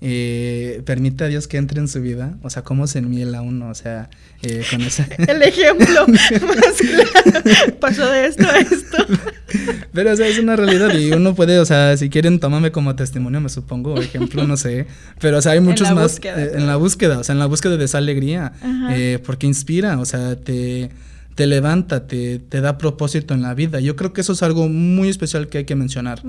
eh, 0.06 0.82
permite 0.84 1.24
a 1.24 1.28
Dios 1.28 1.48
que 1.48 1.56
entre 1.56 1.80
en 1.80 1.88
su 1.88 2.02
vida, 2.02 2.36
o 2.42 2.50
sea, 2.50 2.62
cómo 2.62 2.86
se 2.86 2.98
enmiela 2.98 3.40
uno, 3.40 3.70
o 3.70 3.74
sea, 3.74 4.10
eh, 4.42 4.62
con 4.70 4.82
ese... 4.82 5.06
El 5.26 5.40
ejemplo 5.40 6.06
más 6.06 6.76
claro, 6.76 7.76
pasó 7.80 8.10
de 8.10 8.26
esto 8.26 8.46
a 8.46 8.58
esto. 8.58 8.98
Pero, 9.94 10.12
o 10.12 10.16
sea, 10.16 10.28
es 10.28 10.38
una 10.38 10.56
realidad 10.56 10.94
y 10.94 11.10
uno 11.12 11.34
puede, 11.34 11.58
o 11.58 11.64
sea, 11.64 11.96
si 11.96 12.10
quieren, 12.10 12.38
tómame 12.38 12.70
como 12.70 12.94
testimonio, 12.96 13.40
me 13.40 13.48
supongo, 13.48 13.94
o 13.94 14.00
ejemplo, 14.02 14.46
no 14.46 14.58
sé, 14.58 14.86
pero, 15.20 15.38
o 15.38 15.42
sea, 15.42 15.52
hay 15.52 15.60
muchos 15.60 15.90
más 15.92 16.18
eh, 16.22 16.52
en 16.54 16.66
la 16.66 16.76
búsqueda, 16.76 17.20
o 17.20 17.24
sea, 17.24 17.32
en 17.32 17.38
la 17.38 17.46
búsqueda 17.46 17.78
de 17.78 17.84
esa 17.86 17.96
alegría, 17.96 18.52
eh, 18.90 19.20
porque 19.24 19.46
inspira, 19.46 19.98
o 20.00 20.04
sea, 20.04 20.36
te 20.36 20.90
te 21.34 21.46
levanta, 21.46 22.06
te, 22.06 22.38
te, 22.38 22.60
da 22.60 22.78
propósito 22.78 23.34
en 23.34 23.42
la 23.42 23.54
vida. 23.54 23.80
Yo 23.80 23.96
creo 23.96 24.12
que 24.12 24.20
eso 24.20 24.34
es 24.34 24.42
algo 24.44 24.68
muy 24.68 25.08
especial 25.08 25.48
que 25.48 25.58
hay 25.58 25.64
que 25.64 25.74
mencionar. 25.74 26.22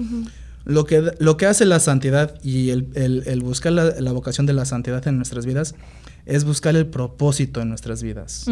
Lo 0.65 0.85
que, 0.85 1.11
lo 1.19 1.37
que 1.37 1.45
hace 1.45 1.65
la 1.65 1.79
santidad 1.79 2.35
y 2.43 2.71
el, 2.71 2.89
el, 2.95 3.41
buscar 3.41 3.71
la, 3.71 4.11
vocación 4.11 4.45
de 4.47 4.53
la 4.53 4.65
santidad 4.65 5.07
en 5.07 5.17
nuestras 5.17 5.45
vidas 5.45 5.75
es 6.25 6.43
buscar 6.43 6.75
el 6.75 6.87
propósito 6.87 7.61
en 7.61 7.69
nuestras 7.69 8.01
vidas. 8.01 8.45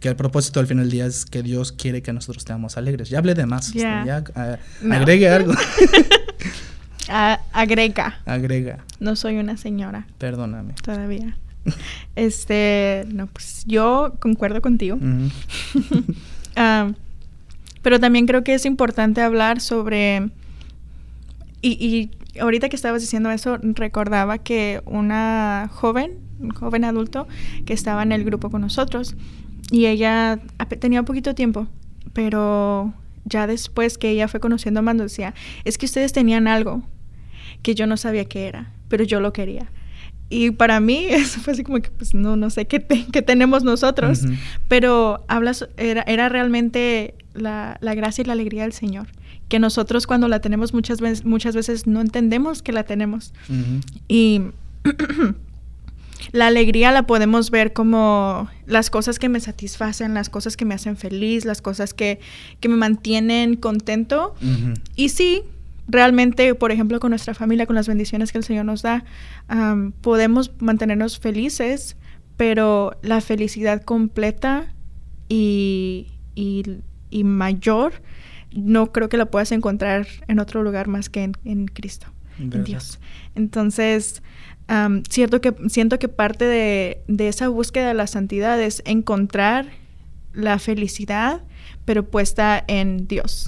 Que 0.00 0.08
el 0.08 0.16
propósito 0.16 0.60
al 0.60 0.66
final 0.66 0.84
del 0.84 0.90
día 0.90 1.06
es 1.06 1.26
que 1.26 1.42
Dios 1.42 1.72
quiere 1.72 2.02
que 2.02 2.12
nosotros 2.12 2.38
estemos 2.38 2.76
alegres. 2.76 3.10
Ya 3.10 3.18
hablé 3.18 3.34
de 3.34 3.46
más. 3.46 3.68
Este, 3.68 3.80
ya, 3.80 4.24
ah, 4.34 4.58
Agregue 4.90 5.28
algo. 5.28 5.52
agrega. 7.52 8.20
Agrega. 8.24 8.84
No 9.00 9.16
soy 9.16 9.36
una 9.36 9.56
señora. 9.56 10.06
Perdóname. 10.18 10.74
Todavía. 10.82 11.36
este, 12.16 13.04
no, 13.08 13.26
pues 13.26 13.64
yo 13.66 14.16
concuerdo 14.20 14.60
contigo. 14.60 14.98
Ah, 16.56 16.92
pero 17.82 17.98
también 17.98 18.26
creo 18.28 18.44
que 18.44 18.54
es 18.54 18.64
importante 18.64 19.20
hablar 19.20 19.60
sobre 19.60 20.30
y, 21.70 22.10
ahorita 22.40 22.68
que 22.68 22.76
estabas 22.76 23.00
diciendo 23.00 23.30
eso, 23.30 23.58
recordaba 23.62 24.38
que 24.38 24.82
una 24.86 25.70
joven, 25.72 26.18
un 26.40 26.50
joven 26.50 26.84
adulto, 26.84 27.26
que 27.64 27.72
estaba 27.72 28.02
en 28.02 28.12
el 28.12 28.24
grupo 28.24 28.50
con 28.50 28.60
nosotros, 28.60 29.16
y 29.70 29.86
ella 29.86 30.40
tenía 30.80 31.02
poquito 31.02 31.34
tiempo, 31.34 31.68
pero 32.12 32.92
ya 33.24 33.46
después 33.46 33.98
que 33.98 34.10
ella 34.10 34.28
fue 34.28 34.40
conociendo 34.40 34.82
más, 34.82 34.94
nos 34.94 35.10
decía, 35.10 35.34
es 35.64 35.78
que 35.78 35.86
ustedes 35.86 36.12
tenían 36.12 36.48
algo 36.48 36.82
que 37.62 37.74
yo 37.74 37.86
no 37.86 37.96
sabía 37.96 38.26
qué 38.26 38.46
era, 38.46 38.72
pero 38.88 39.04
yo 39.04 39.20
lo 39.20 39.32
quería. 39.32 39.70
Y 40.28 40.50
para 40.50 40.80
mí 40.80 41.06
eso 41.10 41.40
fue 41.40 41.52
así 41.52 41.64
como 41.64 41.80
que, 41.80 41.90
pues 41.90 42.14
no, 42.14 42.36
no 42.36 42.50
sé 42.50 42.66
qué, 42.66 42.80
tenemos 42.80 43.64
nosotros, 43.64 44.22
pero 44.68 45.24
hablas, 45.28 45.68
era, 45.76 46.02
era 46.02 46.28
realmente 46.28 47.14
la, 47.34 47.78
la, 47.80 47.94
gracia 47.94 48.22
y 48.22 48.26
la 48.26 48.34
alegría 48.34 48.62
del 48.62 48.72
Señor, 48.72 49.08
que 49.48 49.58
nosotros 49.58 50.06
cuando 50.06 50.28
la 50.28 50.40
tenemos 50.40 50.72
muchas 50.74 51.00
veces, 51.00 51.24
muchas 51.24 51.54
veces 51.54 51.86
no 51.86 52.00
entendemos 52.00 52.62
que 52.62 52.72
la 52.72 52.84
tenemos. 52.84 53.32
Y 54.08 54.42
la 56.32 56.46
alegría 56.46 56.92
la 56.92 57.06
podemos 57.06 57.50
ver 57.50 57.72
como 57.72 58.48
las 58.66 58.90
cosas 58.90 59.18
que 59.18 59.28
me 59.28 59.40
satisfacen, 59.40 60.14
las 60.14 60.28
cosas 60.28 60.56
que 60.56 60.64
me 60.64 60.74
hacen 60.74 60.96
feliz, 60.96 61.44
las 61.44 61.62
cosas 61.62 61.94
que, 61.94 62.20
que 62.60 62.68
me 62.68 62.76
mantienen 62.76 63.56
contento. 63.56 64.34
Y 64.96 65.10
sí, 65.10 65.42
realmente, 65.88 66.54
por 66.54 66.72
ejemplo, 66.72 67.00
con 67.00 67.10
nuestra 67.10 67.34
familia, 67.34 67.66
con 67.66 67.76
las 67.76 67.88
bendiciones 67.88 68.32
que 68.32 68.38
el 68.38 68.44
Señor 68.44 68.64
nos 68.64 68.82
da, 68.82 69.04
podemos 70.00 70.50
mantenernos 70.58 71.18
felices, 71.18 71.96
pero 72.36 72.96
la 73.02 73.20
felicidad 73.20 73.82
completa 73.82 74.72
y, 75.28 76.08
y, 76.34 77.24
mayor, 77.24 78.02
no 78.54 78.92
creo 78.92 79.08
que 79.08 79.16
la 79.16 79.26
puedas 79.26 79.52
encontrar 79.52 80.06
en 80.28 80.38
otro 80.38 80.62
lugar 80.62 80.88
más 80.88 81.08
que 81.08 81.32
en, 81.44 81.66
Cristo, 81.66 82.06
en 82.38 82.64
Dios. 82.64 83.00
Entonces, 83.34 84.22
cierto 85.08 85.40
que, 85.40 85.54
siento 85.68 85.98
que 85.98 86.08
parte 86.08 86.44
de, 86.44 87.02
de, 87.08 87.28
esa 87.28 87.48
búsqueda 87.48 87.88
de 87.88 87.94
la 87.94 88.06
santidad 88.06 88.60
es 88.60 88.82
encontrar 88.86 89.66
la 90.32 90.58
felicidad 90.58 91.42
pero 91.84 92.08
puesta 92.08 92.64
en 92.66 93.06
Dios. 93.06 93.46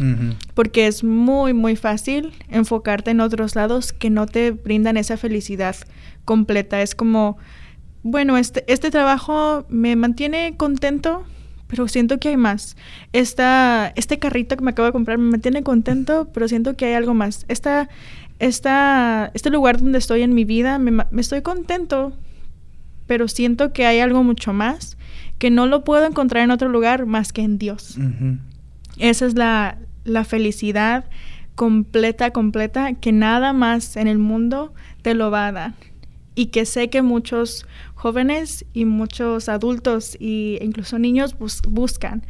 Porque 0.55 0.87
es 0.87 1.05
muy, 1.05 1.55
muy 1.55 1.77
fácil 1.77 2.33
enfocarte 2.49 3.11
en 3.11 3.21
otros 3.21 3.55
lados 3.55 3.93
que 3.93 4.11
no 4.11 4.27
te 4.27 4.51
brindan 4.51 4.97
esa 4.97 5.17
felicidad 5.17 5.77
completa. 6.25 6.83
Es 6.83 6.95
como, 6.95 7.39
bueno, 8.03 8.37
este, 8.37 8.65
este 8.71 8.91
trabajo 8.91 9.65
me 9.69 9.97
mantiene 9.97 10.55
contento, 10.57 11.25
pero 11.67 11.89
siento 11.89 12.19
que 12.19 12.29
hay 12.29 12.37
más. 12.37 12.77
Esta, 13.13 13.93
este 13.97 14.19
carrito 14.19 14.57
que 14.57 14.65
me 14.65 14.71
acabo 14.71 14.87
de 14.87 14.93
comprar 14.93 15.19
me 15.19 15.31
mantiene 15.31 15.63
contento, 15.63 16.29
pero 16.33 16.49
siento 16.49 16.77
que 16.77 16.87
hay 16.87 16.95
algo 16.95 17.15
más. 17.15 17.45
Esta, 17.49 17.89
esta, 18.39 19.31
este 19.35 19.51
lugar 19.51 19.81
donde 19.81 19.99
estoy 19.99 20.23
en 20.23 20.35
mi 20.35 20.45
vida, 20.45 20.79
me, 20.79 20.91
me 20.91 21.21
estoy 21.21 21.43
contento, 21.43 22.13
pero 23.07 23.29
siento 23.29 23.73
que 23.73 23.87
hay 23.87 24.01
algo 24.01 24.23
mucho 24.23 24.53
más 24.53 24.97
que 25.39 25.51
no 25.51 25.67
lo 25.67 25.85
puedo 25.85 26.05
encontrar 26.07 26.45
en 26.45 26.51
otro 26.51 26.69
lugar 26.69 27.07
más 27.07 27.33
que 27.33 27.43
en 27.43 27.59
Dios. 27.59 27.99
Esa 28.99 29.27
es 29.27 29.35
la, 29.35 29.79
la 30.05 30.25
felicidad 30.25 31.05
completa, 31.55 32.31
completa, 32.31 32.95
que 32.95 33.13
nada 33.13 33.53
más 33.53 33.97
en 33.97 34.09
el 34.09 34.19
mundo 34.19 34.73
te 35.03 35.15
lo 35.15 35.31
va 35.31 35.49
a 35.49 35.53
dar. 35.53 35.75
Y 36.37 36.47
que 36.47 36.67
sé 36.67 36.91
que 36.91 37.03
muchos 37.03 37.67
jóvenes 37.95 38.65
y 38.73 38.85
muchos 38.85 39.49
adultos 39.49 40.17
e 40.21 40.61
incluso 40.63 40.99
niños 40.99 41.35
buscan. 41.39 42.25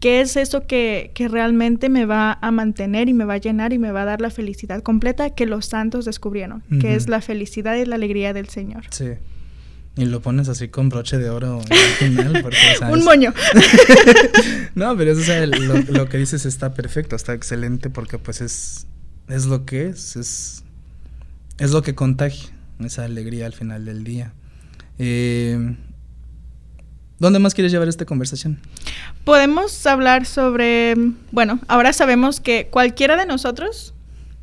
¿Qué 0.00 0.22
es 0.22 0.36
eso 0.36 0.66
que, 0.66 1.12
que, 1.14 1.28
realmente 1.28 1.90
me 1.90 2.06
va 2.06 2.38
a 2.40 2.50
mantener 2.50 3.10
y 3.10 3.12
me 3.12 3.26
va 3.26 3.34
a 3.34 3.36
llenar 3.36 3.74
y 3.74 3.78
me 3.78 3.92
va 3.92 4.02
a 4.02 4.04
dar 4.06 4.22
la 4.22 4.30
felicidad 4.30 4.82
completa 4.82 5.34
que 5.34 5.44
los 5.44 5.66
santos 5.66 6.06
descubrieron? 6.06 6.62
Que 6.80 6.94
es 6.94 7.06
la 7.10 7.20
felicidad 7.20 7.76
y 7.76 7.84
la 7.84 7.96
alegría 7.96 8.32
del 8.32 8.48
Señor. 8.48 8.84
Sí. 8.88 9.10
Y 9.96 10.06
lo 10.06 10.20
pones 10.20 10.48
así 10.48 10.68
con 10.68 10.88
broche 10.88 11.18
de 11.18 11.28
oro 11.28 11.60
al 11.68 11.76
final. 11.76 12.44
Un 12.90 13.04
moño. 13.04 13.34
no, 14.74 14.96
pero 14.96 15.12
eso, 15.12 15.20
o 15.20 15.24
sea, 15.24 15.44
lo, 15.46 16.08
que 16.08 16.16
dices 16.16 16.46
está 16.46 16.72
perfecto, 16.72 17.14
está 17.14 17.34
excelente 17.34 17.90
porque 17.90 18.16
pues 18.16 18.40
es, 18.40 18.86
es 19.28 19.44
lo 19.44 19.66
que 19.66 19.88
es, 19.88 20.16
es, 20.16 20.64
es 21.58 21.72
lo 21.72 21.82
que 21.82 21.94
contagia 21.94 22.50
esa 22.84 23.04
alegría 23.04 23.46
al 23.46 23.52
final 23.52 23.84
del 23.84 24.04
día. 24.04 24.32
Eh, 24.98 25.76
¿Dónde 27.18 27.38
más 27.38 27.54
quieres 27.54 27.70
llevar 27.70 27.88
esta 27.88 28.06
conversación? 28.06 28.58
Podemos 29.24 29.86
hablar 29.86 30.24
sobre, 30.24 30.94
bueno, 31.32 31.60
ahora 31.68 31.92
sabemos 31.92 32.40
que 32.40 32.68
cualquiera 32.70 33.16
de 33.16 33.26
nosotros 33.26 33.92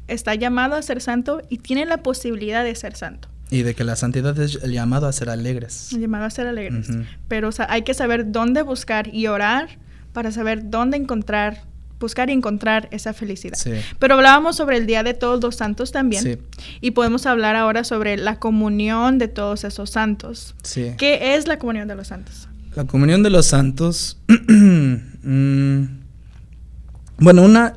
está 0.07 0.35
llamado 0.35 0.75
a 0.75 0.81
ser 0.83 1.01
santo 1.01 1.41
y 1.49 1.57
tiene 1.57 1.85
la 1.85 2.03
posibilidad 2.03 2.63
de 2.63 2.75
ser 2.75 2.95
santo. 2.95 3.29
Y 3.49 3.63
de 3.63 3.73
que 3.73 3.83
la 3.83 3.95
santidad 3.95 4.37
es 4.39 4.59
el 4.61 4.73
llamado 4.73 5.07
a 5.07 5.13
ser 5.13 5.29
alegres. 5.29 5.91
El 5.93 6.01
llamado 6.01 6.25
a 6.25 6.29
ser 6.29 6.47
alegres. 6.47 6.89
Pero 7.27 7.47
o 7.47 7.51
sea, 7.51 7.65
hay 7.69 7.81
que 7.81 7.93
saber 7.93 8.31
dónde 8.31 8.61
buscar 8.61 9.13
y 9.13 9.27
orar 9.27 9.69
para 10.13 10.31
saber 10.31 10.69
dónde 10.69 10.97
encontrar, 10.97 11.63
buscar 11.99 12.29
y 12.29 12.33
encontrar 12.33 12.87
esa 12.91 13.13
felicidad. 13.13 13.57
Pero 13.99 14.15
hablábamos 14.15 14.55
sobre 14.55 14.77
el 14.77 14.85
Día 14.85 15.03
de 15.03 15.13
Todos 15.13 15.41
los 15.43 15.55
Santos 15.55 15.91
también. 15.91 16.23
Sí. 16.23 16.37
Y 16.81 16.91
podemos 16.91 17.25
hablar 17.25 17.55
ahora 17.55 17.83
sobre 17.83 18.17
la 18.17 18.39
comunión 18.39 19.17
de 19.17 19.27
todos 19.27 19.63
esos 19.63 19.89
santos. 19.89 20.55
Sí. 20.63 20.93
¿Qué 20.97 21.35
es 21.35 21.47
la 21.47 21.57
comunión 21.57 21.87
de 21.87 21.95
los 21.95 22.07
santos? 22.07 22.47
La 22.75 22.85
comunión 22.85 23.23
de 23.23 23.29
los 23.29 23.45
santos... 23.45 24.17
Mm, 25.27 25.83
bueno, 27.17 27.41
una 27.41 27.73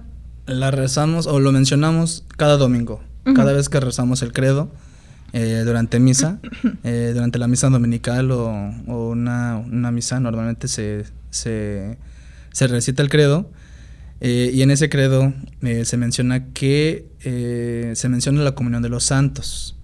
la 0.46 0.70
rezamos 0.70 1.26
o 1.26 1.40
lo 1.40 1.52
mencionamos 1.52 2.24
cada 2.36 2.56
domingo. 2.56 3.02
Cada 3.34 3.52
vez 3.52 3.68
que 3.68 3.78
rezamos 3.80 4.22
el 4.22 4.32
credo 4.32 4.70
eh, 5.32 5.62
durante 5.64 6.00
misa, 6.00 6.38
eh, 6.84 7.12
durante 7.14 7.38
la 7.38 7.46
misa 7.48 7.68
dominical 7.68 8.30
o, 8.32 8.50
una, 8.86 9.62
misa, 9.92 10.20
normalmente 10.20 10.66
se, 10.66 11.04
se, 11.30 11.96
recita 12.66 13.02
el 13.02 13.08
credo. 13.08 13.48
Eh, 14.20 14.50
y 14.52 14.62
en 14.62 14.70
ese 14.70 14.90
credo 14.90 15.32
se 15.84 15.96
menciona 15.96 16.52
que 16.52 17.06
se 17.94 18.08
menciona 18.08 18.42
la 18.42 18.54
comunión 18.54 18.82
de 18.82 18.88
los 18.88 19.04
santos. 19.04 19.76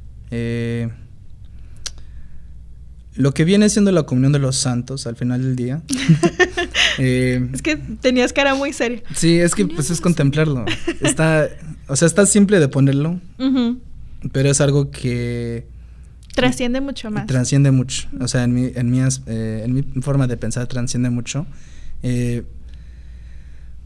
lo 3.14 3.32
que 3.32 3.44
viene 3.44 3.68
siendo 3.70 3.92
la 3.92 4.02
comunión 4.02 4.32
de 4.32 4.38
los 4.38 4.56
santos 4.56 5.06
al 5.06 5.16
final 5.16 5.42
del 5.42 5.56
día. 5.56 5.82
es 6.98 7.62
que 7.62 7.76
tenías 8.00 8.32
cara 8.32 8.54
muy 8.54 8.72
seria. 8.72 9.02
Sí, 9.14 9.38
es 9.38 9.54
que 9.54 9.66
pues 9.66 9.90
es 9.90 10.00
contemplarlo. 10.00 10.64
Está, 11.00 11.48
o 11.88 11.96
sea, 11.96 12.06
está 12.06 12.26
simple 12.26 12.58
de 12.58 12.68
ponerlo. 12.68 13.20
Pero 14.32 14.50
es 14.50 14.60
algo 14.60 14.90
que... 14.90 15.66
Trasciende 16.34 16.80
mucho 16.80 17.10
más. 17.10 17.26
Trasciende 17.26 17.70
mucho. 17.70 18.08
O 18.20 18.28
sea, 18.28 18.44
en 18.44 18.54
mi, 18.54 18.70
en 18.74 18.90
mi, 18.90 19.00
eh, 19.00 19.62
en 19.64 19.72
mi 19.72 19.82
forma 20.02 20.26
de 20.26 20.36
pensar 20.36 20.66
trasciende 20.66 21.08
mucho. 21.08 21.46
Eh, 22.02 22.44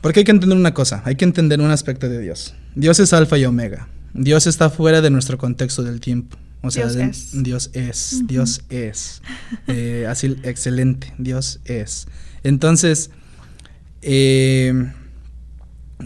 porque 0.00 0.20
hay 0.20 0.24
que 0.24 0.30
entender 0.30 0.56
una 0.56 0.74
cosa, 0.74 1.02
hay 1.04 1.16
que 1.16 1.24
entender 1.24 1.60
un 1.60 1.70
aspecto 1.70 2.08
de 2.08 2.20
Dios. 2.20 2.54
Dios 2.74 3.00
es 3.00 3.12
alfa 3.12 3.38
y 3.38 3.44
omega. 3.44 3.88
Dios 4.14 4.46
está 4.46 4.70
fuera 4.70 5.00
de 5.00 5.10
nuestro 5.10 5.38
contexto 5.38 5.82
del 5.82 6.00
tiempo. 6.00 6.36
O 6.62 6.70
sea, 6.70 6.88
Dios 6.88 6.96
es. 6.96 7.42
Dios 7.42 7.70
es, 7.72 8.22
Dios 8.26 8.62
es. 8.68 9.22
Eh, 9.66 10.06
así, 10.08 10.36
excelente, 10.42 11.12
Dios 11.18 11.60
es. 11.64 12.06
Entonces, 12.42 13.10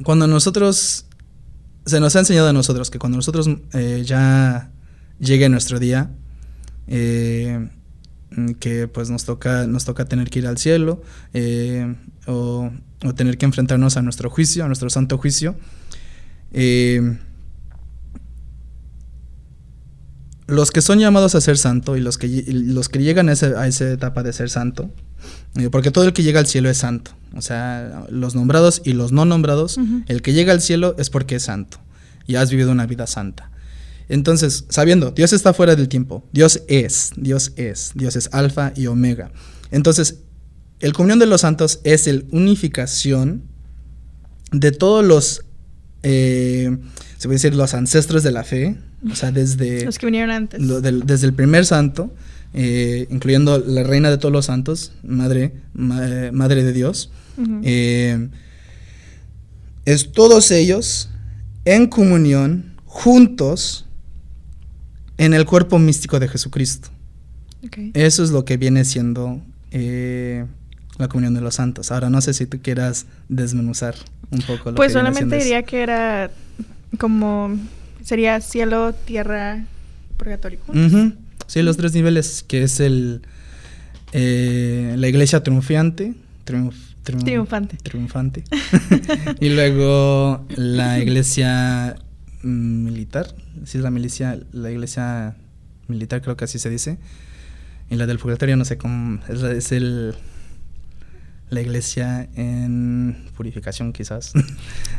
cuando 0.03 0.27
nosotros 0.27 1.07
se 1.87 2.01
nos 2.01 2.17
ha 2.17 2.21
enseñado 2.21 2.49
a 2.49 2.53
nosotros 2.53 2.91
que 2.91 2.99
cuando 2.99 3.17
nosotros 3.17 3.49
eh, 3.73 4.03
ya 4.05 4.71
llegue 5.19 5.49
nuestro 5.49 5.79
día, 5.79 6.11
eh, 6.87 7.69
que 8.61 8.88
pues 8.88 9.11
nos 9.11 9.25
toca, 9.25 9.66
nos 9.66 9.85
toca 9.85 10.05
tener 10.05 10.31
que 10.31 10.40
ir 10.40 10.47
al 10.47 10.59
cielo 10.59 11.03
eh, 11.33 11.94
o, 12.27 12.70
tener 13.16 13.37
que 13.37 13.44
enfrentarnos 13.44 13.97
a 13.97 14.03
nuestro 14.03 14.31
juicio, 14.31 14.64
a 14.64 14.66
nuestro 14.66 14.88
santo 14.88 15.18
juicio. 15.18 15.57
los 20.47 20.70
que 20.70 20.83
son 20.83 20.99
llamados 20.99 21.35
a 21.35 21.40
ser 21.40 21.59
santo 21.59 21.97
y 21.97 22.01
los 22.01 22.16
que, 22.18 22.44
los 22.49 22.88
que 22.88 23.03
llegan 23.03 23.29
a, 23.29 23.33
a 23.33 23.66
esa 23.66 23.90
etapa 23.90 24.23
de 24.23 24.33
ser 24.33 24.49
santo, 24.49 24.90
porque 25.70 25.90
todo 25.90 26.05
el 26.05 26.12
que 26.12 26.23
llega 26.23 26.40
al 26.40 26.47
cielo 26.47 26.70
es 26.70 26.79
santo. 26.79 27.12
O 27.37 27.42
sea, 27.42 28.07
los 28.11 28.35
nombrados 28.35 28.81
y 28.85 28.92
los 28.92 29.12
no 29.12 29.25
nombrados, 29.25 29.79
el 30.07 30.23
que 30.23 30.33
llega 30.33 30.53
al 30.53 30.61
cielo 30.61 30.94
es 30.99 31.11
porque 31.11 31.37
es 31.37 31.44
santo 31.44 31.79
y 32.27 32.37
has 32.37 32.51
vivido 32.51 32.73
una 32.73 32.87
vida 32.87 33.07
santa. 33.07 33.51
Entonces, 34.09 34.64
sabiendo, 34.69 35.11
Dios 35.11 35.33
está 35.33 35.55
fuera 35.55 35.77
del 35.77 35.88
tiempo, 35.88 36.25
Dios 36.33 36.62
es, 36.69 37.12
Dios 37.17 37.53
es, 37.57 37.93
Dios 37.95 38.17
es 38.17 38.29
alfa 38.33 38.73
y 38.77 38.87
omega. 38.87 39.33
Entonces, 39.71 40.21
el 40.81 40.93
comunión 40.93 41.19
de 41.19 41.27
los 41.27 41.40
santos 41.43 41.81
es 41.85 42.07
el 42.07 42.27
unificación 42.31 43.43
de 44.53 44.73
todos 44.73 45.05
los, 45.05 45.45
eh, 46.03 46.77
se 47.17 47.29
puede 47.29 47.37
decir, 47.37 47.55
los 47.55 47.75
ancestros 47.75 48.23
de 48.23 48.33
la 48.33 48.45
fe, 48.45 48.77
o 49.11 49.14
sea, 49.14 49.33
desde... 49.33 49.85
Los 49.85 49.99
que 49.99 50.07
vinieron 50.07 50.31
antes. 50.31 50.61
desde 51.07 51.27
el 51.27 51.35
primer 51.35 51.67
santo 51.67 52.12
eh, 52.57 53.09
incluyendo 53.11 53.59
la 53.59 53.83
reina 53.83 54.11
de 54.11 54.17
todos 54.17 54.31
los 54.31 54.47
santos, 54.47 54.93
madre, 55.03 55.55
madre 55.75 56.62
de 56.62 56.73
Dios. 56.73 57.11
Eh, 57.64 58.29
es 59.85 60.12
todos 60.12 60.53
ellos 60.53 61.11
en 61.64 61.88
comunión, 61.88 62.77
juntos, 62.87 63.84
en 65.18 65.35
el 65.35 65.44
cuerpo 65.44 65.79
místico 65.79 66.18
de 66.20 66.29
Jesucristo. 66.29 66.88
Eso 67.94 68.22
es 68.22 68.31
lo 68.31 68.44
que 68.44 68.57
viene 68.57 68.85
siendo 68.85 69.40
la 69.72 71.09
comunión 71.09 71.35
de 71.35 71.40
los 71.40 71.57
santos. 71.57 71.90
Ahora 71.90 72.11
no 72.11 72.20
sé 72.20 72.35
si 72.35 72.46
tú 72.46 72.61
quieras 72.61 73.07
desmenuzar 73.29 73.94
un 74.31 74.42
poco 74.42 74.70
lo 74.70 74.77
Pues 74.77 74.92
solamente 74.92 75.37
diría 75.37 75.62
que 75.62 75.83
era 75.83 76.31
como 76.98 77.57
sería 78.03 78.40
cielo, 78.40 78.92
tierra, 78.92 79.64
purgatorio. 80.16 80.61
Sí, 81.46 81.62
los 81.62 81.77
tres 81.77 81.94
niveles 81.94 82.44
que 82.46 82.62
es 82.62 82.81
el 82.81 83.22
eh, 84.12 84.94
la 84.96 85.09
iglesia 85.09 85.42
triunfante, 85.42 86.14
triunfante. 86.44 87.77
Triunfante. 87.83 88.44
y 89.40 89.48
luego 89.48 90.46
la 90.57 91.00
iglesia 91.00 91.96
militar, 92.45 93.35
si 93.65 93.79
es 93.79 93.85
la 93.85 93.91
milicia, 93.91 94.39
la 94.53 94.71
iglesia 94.71 95.37
militar 95.89 96.23
creo 96.23 96.37
que 96.37 96.45
así 96.45 96.59
se 96.59 96.71
dice. 96.71 96.99
Y 97.91 97.97
la 97.97 98.07
del 98.07 98.19
purgatorio 98.19 98.57
no 98.57 98.65
sé 98.65 98.79
cómo, 98.79 99.21
es, 99.29 99.73
el 99.73 100.15
la 101.51 101.61
iglesia 101.61 102.29
en 102.35 103.25
purificación 103.37 103.93
quizás. 103.93 104.33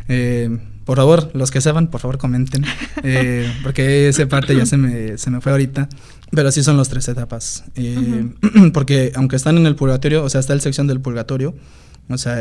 Eh, 0.07 0.59
por 0.85 0.97
favor, 0.97 1.31
los 1.33 1.49
que 1.49 1.61
sepan, 1.61 1.89
por 1.89 1.99
favor 1.99 2.19
comenten, 2.19 2.63
eh, 3.01 3.51
porque 3.63 4.07
esa 4.07 4.27
parte 4.27 4.55
ya 4.55 4.67
se 4.67 4.77
me, 4.77 5.17
se 5.17 5.31
me 5.31 5.41
fue 5.41 5.51
ahorita, 5.51 5.89
pero 6.29 6.51
sí 6.51 6.61
son 6.61 6.77
las 6.77 6.89
tres 6.89 7.07
etapas. 7.07 7.63
Eh, 7.73 8.29
porque 8.73 9.11
aunque 9.15 9.35
están 9.35 9.57
en 9.57 9.65
el 9.65 9.75
purgatorio, 9.75 10.23
o 10.23 10.29
sea, 10.29 10.41
está 10.41 10.53
la 10.53 10.61
sección 10.61 10.85
del 10.85 11.01
purgatorio, 11.01 11.55
o 12.07 12.19
sea, 12.19 12.37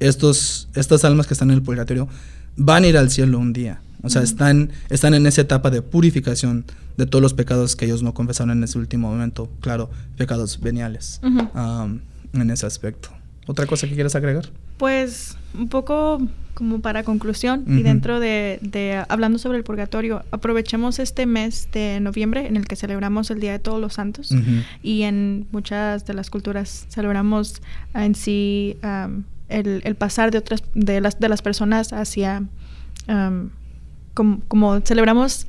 estos, 0.00 0.70
estas 0.74 1.04
almas 1.04 1.26
que 1.26 1.34
están 1.34 1.50
en 1.50 1.56
el 1.56 1.62
purgatorio 1.62 2.08
van 2.56 2.84
a 2.84 2.86
ir 2.86 2.96
al 2.96 3.10
cielo 3.10 3.38
un 3.38 3.52
día. 3.52 3.82
O 4.02 4.10
sea, 4.10 4.22
están, 4.22 4.70
están 4.90 5.14
en 5.14 5.26
esa 5.26 5.42
etapa 5.42 5.70
de 5.70 5.82
purificación 5.82 6.64
de 6.96 7.06
todos 7.06 7.22
los 7.22 7.34
pecados 7.34 7.76
que 7.76 7.84
ellos 7.84 8.02
no 8.02 8.14
confesaron 8.14 8.58
en 8.58 8.64
ese 8.64 8.78
último 8.78 9.08
momento. 9.10 9.50
Claro, 9.60 9.90
pecados 10.16 10.60
veniales 10.60 11.20
en 11.24 12.50
ese 12.50 12.66
aspecto. 12.66 13.10
¿Otra 13.46 13.66
cosa 13.66 13.88
que 13.88 13.94
quieras 13.94 14.14
agregar? 14.14 14.50
Pues 14.76 15.36
un 15.54 15.68
poco 15.68 16.20
como 16.54 16.80
para 16.80 17.02
conclusión 17.02 17.64
y 17.66 17.82
dentro 17.82 18.20
de, 18.20 19.04
hablando 19.08 19.38
sobre 19.38 19.58
el 19.58 19.64
purgatorio, 19.64 20.24
aprovechemos 20.30 20.98
este 20.98 21.26
mes 21.26 21.68
de 21.72 21.98
noviembre 22.00 22.46
en 22.46 22.56
el 22.56 22.66
que 22.66 22.76
celebramos 22.76 23.30
el 23.30 23.40
Día 23.40 23.52
de 23.52 23.58
Todos 23.58 23.80
los 23.80 23.94
Santos 23.94 24.34
y 24.82 25.02
en 25.02 25.46
muchas 25.50 26.04
de 26.06 26.14
las 26.14 26.30
culturas 26.30 26.86
celebramos 26.90 27.62
en 27.94 28.14
sí 28.14 28.76
el, 29.48 29.96
pasar 29.96 30.30
de 30.30 30.38
otras 30.38 30.62
de 30.74 31.00
las 31.00 31.18
de 31.18 31.28
las 31.28 31.42
personas 31.42 31.92
hacia 31.92 32.44
como, 34.14 34.80
celebramos 34.80 35.46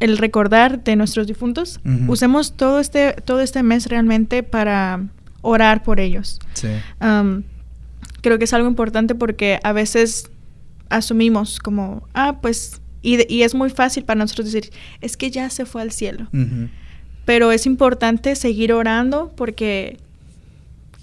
el 0.00 0.18
recordar 0.18 0.82
de 0.82 0.96
nuestros 0.96 1.26
difuntos, 1.26 1.80
usemos 2.08 2.52
todo 2.52 2.80
este 2.80 3.12
todo 3.24 3.40
este 3.40 3.62
mes 3.62 3.86
realmente 3.86 4.42
para 4.42 5.00
orar 5.40 5.82
por 5.82 6.00
ellos. 6.00 6.40
Sí. 6.54 6.68
creo 8.20 8.38
que 8.38 8.44
es 8.44 8.52
algo 8.52 8.68
importante 8.68 9.14
porque 9.14 9.60
a 9.62 9.72
veces 9.72 10.30
asumimos 10.88 11.58
como, 11.58 12.06
ah, 12.14 12.38
pues, 12.40 12.80
y, 13.02 13.32
y, 13.32 13.42
es 13.42 13.54
muy 13.54 13.70
fácil 13.70 14.04
para 14.04 14.18
nosotros 14.18 14.50
decir, 14.50 14.70
es 15.00 15.16
que 15.16 15.30
ya 15.30 15.50
se 15.50 15.66
fue 15.66 15.82
al 15.82 15.92
cielo. 15.92 16.28
Pero 17.24 17.52
es 17.52 17.66
importante 17.66 18.34
seguir 18.34 18.72
orando 18.72 19.32
porque 19.36 19.98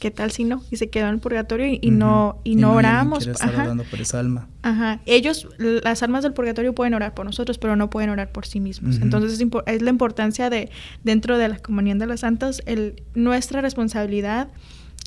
¿qué 0.01 0.09
tal 0.09 0.31
si 0.31 0.45
no? 0.45 0.63
Y 0.71 0.77
se 0.77 0.89
quedó 0.89 1.07
en 1.07 1.13
el 1.13 1.19
purgatorio 1.19 1.67
y, 1.67 1.91
no 1.91 2.41
y, 2.43 2.55
no, 2.55 2.73
oramos. 2.73 3.29
Ajá. 3.39 3.71
por 3.89 4.01
esa 4.01 4.19
alma. 4.19 4.49
Ajá. 4.63 4.99
Ellos, 5.05 5.47
las 5.59 6.01
almas 6.01 6.23
del 6.23 6.33
purgatorio 6.33 6.73
pueden 6.73 6.95
orar 6.95 7.13
por 7.13 7.23
nosotros, 7.23 7.59
pero 7.59 7.75
no 7.75 7.91
pueden 7.91 8.09
orar 8.09 8.31
por 8.31 8.47
sí 8.47 8.59
mismos. 8.59 8.97
Entonces 8.99 9.39
es, 9.67 9.81
la 9.83 9.89
importancia 9.91 10.49
de, 10.49 10.71
dentro 11.03 11.37
de 11.37 11.49
la 11.49 11.59
comunión 11.59 11.99
de 11.99 12.07
los 12.07 12.21
santos, 12.21 12.63
el, 12.65 13.03
nuestra 13.13 13.61
responsabilidad 13.61 14.47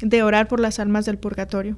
de 0.00 0.22
orar 0.22 0.46
por 0.46 0.60
las 0.60 0.78
almas 0.78 1.06
del 1.06 1.18
purgatorio 1.18 1.76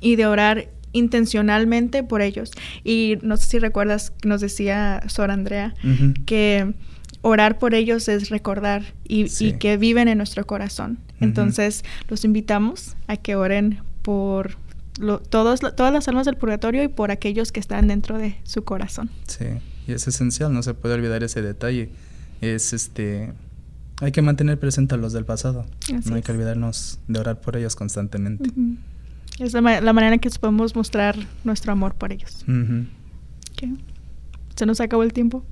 y 0.00 0.16
de 0.16 0.26
orar 0.26 0.70
intencionalmente 0.92 2.02
por 2.02 2.22
ellos. 2.22 2.50
Y 2.82 3.18
no 3.20 3.36
sé 3.36 3.46
si 3.46 3.58
recuerdas 3.58 4.14
nos 4.24 4.40
decía 4.40 5.02
Sor 5.06 5.30
Andrea 5.30 5.74
que 6.24 6.72
orar 7.20 7.58
por 7.58 7.74
ellos 7.74 8.08
es 8.08 8.30
recordar 8.30 8.94
y, 9.06 9.28
que 9.58 9.76
viven 9.76 10.08
en 10.08 10.16
nuestro 10.16 10.46
corazón. 10.46 10.98
Entonces, 11.22 11.84
los 12.08 12.24
invitamos 12.24 12.96
a 13.06 13.16
que 13.16 13.36
oren 13.36 13.80
por 14.02 14.56
todos, 15.30 15.60
todas 15.60 15.92
las 15.92 16.08
almas 16.08 16.26
del 16.26 16.36
purgatorio 16.36 16.82
y 16.82 16.88
por 16.88 17.10
aquellos 17.10 17.52
que 17.52 17.60
están 17.60 17.88
dentro 17.88 18.18
de 18.18 18.36
su 18.44 18.64
corazón. 18.64 19.10
Sí, 19.26 19.46
y 19.86 19.92
es 19.92 20.06
esencial, 20.06 20.52
no 20.52 20.62
se 20.62 20.74
puede 20.74 20.94
olvidar 20.94 21.22
ese 21.22 21.42
detalle. 21.42 21.90
Es 22.40 22.72
este. 22.72 23.32
Hay 24.00 24.10
que 24.10 24.22
mantener 24.22 24.58
presente 24.58 24.94
a 24.94 24.98
los 24.98 25.12
del 25.12 25.24
pasado. 25.24 25.64
no 26.06 26.14
hay 26.16 26.22
que 26.22 26.32
olvidarnos 26.32 26.98
de 27.06 27.20
orar 27.20 27.40
por 27.40 27.56
ellos 27.56 27.76
constantemente. 27.76 28.50
Es 29.38 29.52
la, 29.52 29.60
manera 29.60 30.12
en 30.12 30.18
que 30.18 30.28
podemos 30.30 30.74
mostrar 30.74 31.16
nuestro 31.44 31.72
amor 31.72 31.94
por 31.94 32.12
ellos. 32.12 32.44
¿Se 34.56 34.66
nos 34.66 34.80
acabó 34.80 35.02
el 35.04 35.12
tiempo? 35.12 35.44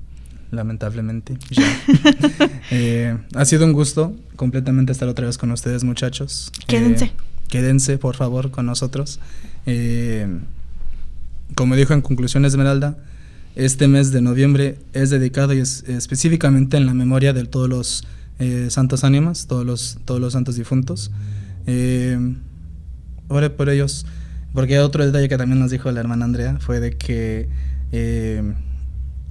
Lamentablemente. 0.50 1.36
Eh, 2.72 3.18
ha 3.34 3.44
sido 3.46 3.66
un 3.66 3.72
gusto 3.72 4.14
completamente 4.36 4.92
estar 4.92 5.08
otra 5.08 5.26
vez 5.26 5.36
con 5.38 5.50
ustedes, 5.50 5.82
muchachos. 5.82 6.52
Quédense. 6.68 7.06
Eh, 7.06 7.12
quédense, 7.48 7.98
por 7.98 8.14
favor, 8.14 8.52
con 8.52 8.66
nosotros. 8.66 9.18
Eh, 9.66 10.28
como 11.56 11.74
dijo 11.74 11.94
en 11.94 12.00
conclusión 12.00 12.44
Esmeralda, 12.44 12.96
este 13.56 13.88
mes 13.88 14.12
de 14.12 14.20
noviembre 14.20 14.78
es 14.92 15.10
dedicado 15.10 15.52
y 15.52 15.58
es, 15.58 15.82
específicamente 15.88 16.76
en 16.76 16.86
la 16.86 16.94
memoria 16.94 17.32
de 17.32 17.44
todos 17.44 17.68
los 17.68 18.04
santos 18.68 19.02
ánimas, 19.02 19.48
todos 19.48 19.66
los, 19.66 19.98
todos 20.04 20.20
los 20.20 20.32
santos 20.34 20.54
difuntos. 20.54 21.10
ore 23.26 23.50
por 23.50 23.68
ellos, 23.68 24.06
porque 24.54 24.78
otro 24.78 25.04
detalle 25.04 25.28
que 25.28 25.36
también 25.36 25.58
nos 25.58 25.72
dijo 25.72 25.90
la 25.90 25.98
hermana 25.98 26.24
Andrea 26.24 26.58
fue 26.60 26.78
de 26.78 26.96
que 26.96 27.48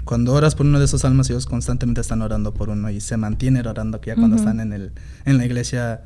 cuando 0.09 0.33
oras 0.33 0.55
por 0.55 0.65
uno 0.65 0.79
de 0.79 0.85
esos 0.85 1.05
almas, 1.05 1.29
ellos 1.29 1.45
constantemente 1.45 2.01
están 2.01 2.23
orando 2.23 2.51
por 2.51 2.69
uno 2.69 2.89
y 2.89 2.99
se 2.99 3.15
mantienen 3.15 3.67
orando, 3.67 4.01
que 4.01 4.07
ya 4.07 4.15
cuando 4.15 4.37
están 4.37 4.59
en, 4.59 4.73
el, 4.73 4.91
en 5.23 5.37
la 5.37 5.45
iglesia 5.45 6.01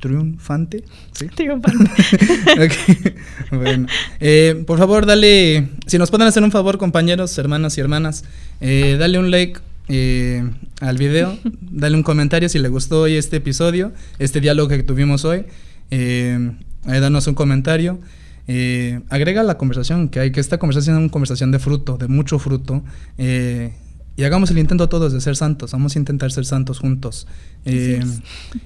triunfante. 0.00 0.82
¿sí? 1.12 1.28
Triunfante. 1.28 1.88
Bueno, 3.52 3.86
eh, 4.18 4.64
por 4.66 4.76
favor, 4.76 5.06
dale, 5.06 5.68
si 5.86 5.98
nos 5.98 6.10
pueden 6.10 6.26
hacer 6.26 6.42
un 6.42 6.50
favor, 6.50 6.78
compañeros, 6.78 7.38
hermanas 7.38 7.78
y 7.78 7.80
hermanas, 7.80 8.24
eh, 8.60 8.96
dale 8.98 9.20
un 9.20 9.30
like 9.30 9.60
eh, 9.86 10.50
al 10.80 10.98
video, 10.98 11.38
dale 11.60 11.96
un 11.96 12.02
comentario 12.02 12.48
si 12.48 12.58
le 12.58 12.68
gustó 12.68 13.02
hoy 13.02 13.14
este 13.14 13.36
episodio, 13.36 13.92
este 14.18 14.40
diálogo 14.40 14.68
que 14.68 14.82
tuvimos 14.82 15.24
hoy. 15.24 15.44
Eh, 15.92 16.56
danos 16.84 17.28
un 17.28 17.34
comentario. 17.34 18.00
Eh, 18.46 19.00
agrega 19.08 19.42
la 19.42 19.56
conversación, 19.56 20.08
que 20.08 20.20
hay 20.20 20.32
que 20.32 20.40
esta 20.40 20.58
conversación 20.58 20.96
es 20.96 21.02
una 21.02 21.10
conversación 21.10 21.50
de 21.50 21.58
fruto, 21.58 21.96
de 21.96 22.08
mucho 22.08 22.38
fruto. 22.38 22.82
Eh, 23.18 23.72
y 24.16 24.22
hagamos 24.22 24.50
el 24.50 24.58
intento 24.58 24.88
todos 24.88 25.12
de 25.12 25.20
ser 25.20 25.36
santos. 25.36 25.72
Vamos 25.72 25.96
a 25.96 25.98
intentar 25.98 26.30
ser 26.30 26.44
santos 26.44 26.78
juntos. 26.78 27.26
Eh, 27.64 28.04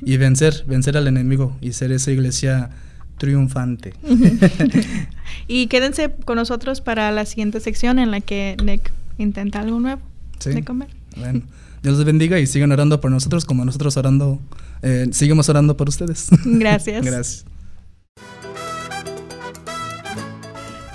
y 0.02 0.16
vencer, 0.16 0.64
vencer 0.66 0.96
al 0.96 1.06
enemigo 1.06 1.56
y 1.60 1.72
ser 1.72 1.92
esa 1.92 2.10
iglesia 2.10 2.70
triunfante. 3.18 3.94
y 5.48 5.68
quédense 5.68 6.12
con 6.24 6.36
nosotros 6.36 6.80
para 6.80 7.10
la 7.12 7.24
siguiente 7.24 7.60
sección 7.60 7.98
en 7.98 8.10
la 8.10 8.20
que 8.20 8.56
Nick 8.62 8.92
intenta 9.16 9.60
algo 9.60 9.80
nuevo 9.80 10.02
de 10.44 10.64
comer. 10.64 10.88
Bueno, 11.16 11.42
Dios 11.82 11.96
los 11.96 12.04
bendiga 12.04 12.38
y 12.38 12.46
sigan 12.46 12.72
orando 12.72 13.00
por 13.00 13.10
nosotros 13.10 13.44
como 13.44 13.64
nosotros 13.64 13.96
orando, 13.96 14.40
seguimos 15.10 15.48
orando 15.48 15.76
por 15.76 15.88
ustedes. 15.88 16.28
Gracias. 16.44 17.04
Gracias. 17.04 17.44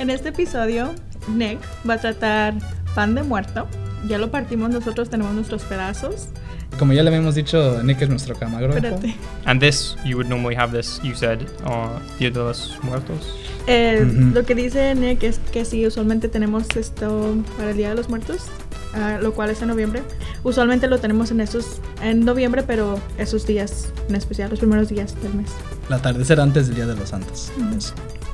En 0.03 0.09
este 0.09 0.29
episodio, 0.29 0.93
Nick 1.29 1.59
va 1.89 1.93
a 1.93 1.97
tratar 1.97 2.55
pan 2.93 3.15
de 3.15 3.23
muerto. 3.23 3.69
Ya 4.05 4.17
lo 4.17 4.31
partimos 4.31 4.69
nosotros, 4.69 5.09
tenemos 5.09 5.33
nuestros 5.33 5.63
pedazos. 5.63 6.27
Como 6.77 6.91
ya 6.91 7.03
le 7.03 7.07
habíamos 7.07 7.35
dicho, 7.35 7.81
Nick 7.83 8.01
es 8.01 8.09
nuestro 8.09 8.35
camarógrafo. 8.35 8.85
Espérate. 8.85 9.15
And 9.45 9.61
this, 9.61 9.95
you 10.03 10.17
would 10.17 10.27
normally 10.27 10.57
have 10.57 10.77
this, 10.77 10.99
you 11.03 11.15
said, 11.15 11.39
uh, 11.65 11.87
Día 12.19 12.31
de 12.31 12.37
los 12.37 12.77
Muertos. 12.83 13.33
Eh, 13.67 14.05
Lo 14.33 14.43
que 14.43 14.55
dice 14.55 14.93
Nick 14.93 15.23
es 15.23 15.39
que 15.53 15.63
sí, 15.63 15.87
usualmente 15.87 16.27
tenemos 16.27 16.67
esto 16.75 17.37
para 17.55 17.69
el 17.69 17.77
Día 17.77 17.87
de 17.91 17.95
los 17.95 18.09
Muertos, 18.09 18.47
uh, 18.95 19.23
lo 19.23 19.33
cual 19.33 19.51
es 19.51 19.61
en 19.61 19.69
noviembre. 19.69 20.03
Usualmente 20.43 20.87
lo 20.87 20.97
tenemos 20.97 21.31
en 21.31 21.39
esos, 21.39 21.79
en 22.01 22.25
noviembre, 22.25 22.63
pero 22.67 22.99
esos 23.17 23.47
días 23.47 23.93
en 24.09 24.15
especial, 24.15 24.49
los 24.49 24.59
primeros 24.59 24.89
días 24.89 25.15
del 25.23 25.33
mes. 25.33 25.49
El 25.87 25.93
atardecer 25.93 26.41
antes 26.41 26.67
del 26.67 26.75
Día 26.75 26.87
de 26.87 26.97
los 26.97 27.07
Santos. 27.07 27.53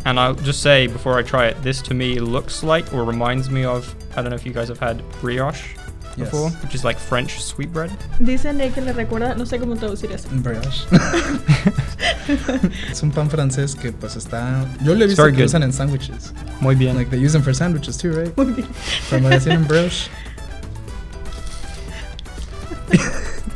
And 0.05 0.19
I'll 0.19 0.33
just 0.33 0.61
say 0.61 0.87
before 0.87 1.17
I 1.17 1.23
try 1.23 1.47
it, 1.47 1.61
this 1.61 1.81
to 1.83 1.93
me 1.93 2.19
looks 2.19 2.63
like 2.63 2.93
or 2.93 3.03
reminds 3.03 3.49
me 3.49 3.65
of 3.65 3.93
I 4.15 4.21
don't 4.21 4.29
know 4.29 4.35
if 4.35 4.45
you 4.45 4.53
guys 4.53 4.69
have 4.69 4.79
had 4.79 5.03
brioche 5.21 5.75
before, 6.17 6.49
which 6.63 6.75
is 6.75 6.83
like 6.83 6.97
French 6.97 7.41
sweetbread. 7.41 7.91
Dicen 8.19 8.57
que 8.73 8.81
le 8.81 8.93
recuerda, 8.93 9.35
no 9.35 9.45
sé 9.45 9.59
cómo 9.59 9.77
traducir 9.77 10.11
eso. 10.11 10.27
Brioche. 10.31 10.85
es 12.91 13.03
un 13.03 13.11
pan 13.11 13.29
francés 13.29 13.75
que 13.75 13.91
pues 13.91 14.15
está. 14.15 14.65
Yo 14.83 14.95
le 14.95 15.05
he 15.05 15.07
visto 15.07 15.31
que 15.31 15.43
usan 15.43 15.63
en 15.63 15.73
sándwiches. 15.73 16.33
Muy 16.61 16.75
bien. 16.75 16.95
Like 16.95 17.09
they 17.09 17.19
use 17.19 17.33
them 17.33 17.41
for 17.41 17.53
sandwiches 17.53 17.97
too, 17.97 18.11
right? 18.11 18.35
Muy 18.37 18.53
bien. 18.53 18.67
From 19.07 19.23
decir 19.23 19.53
en 19.53 19.65
brioche. 19.65 20.09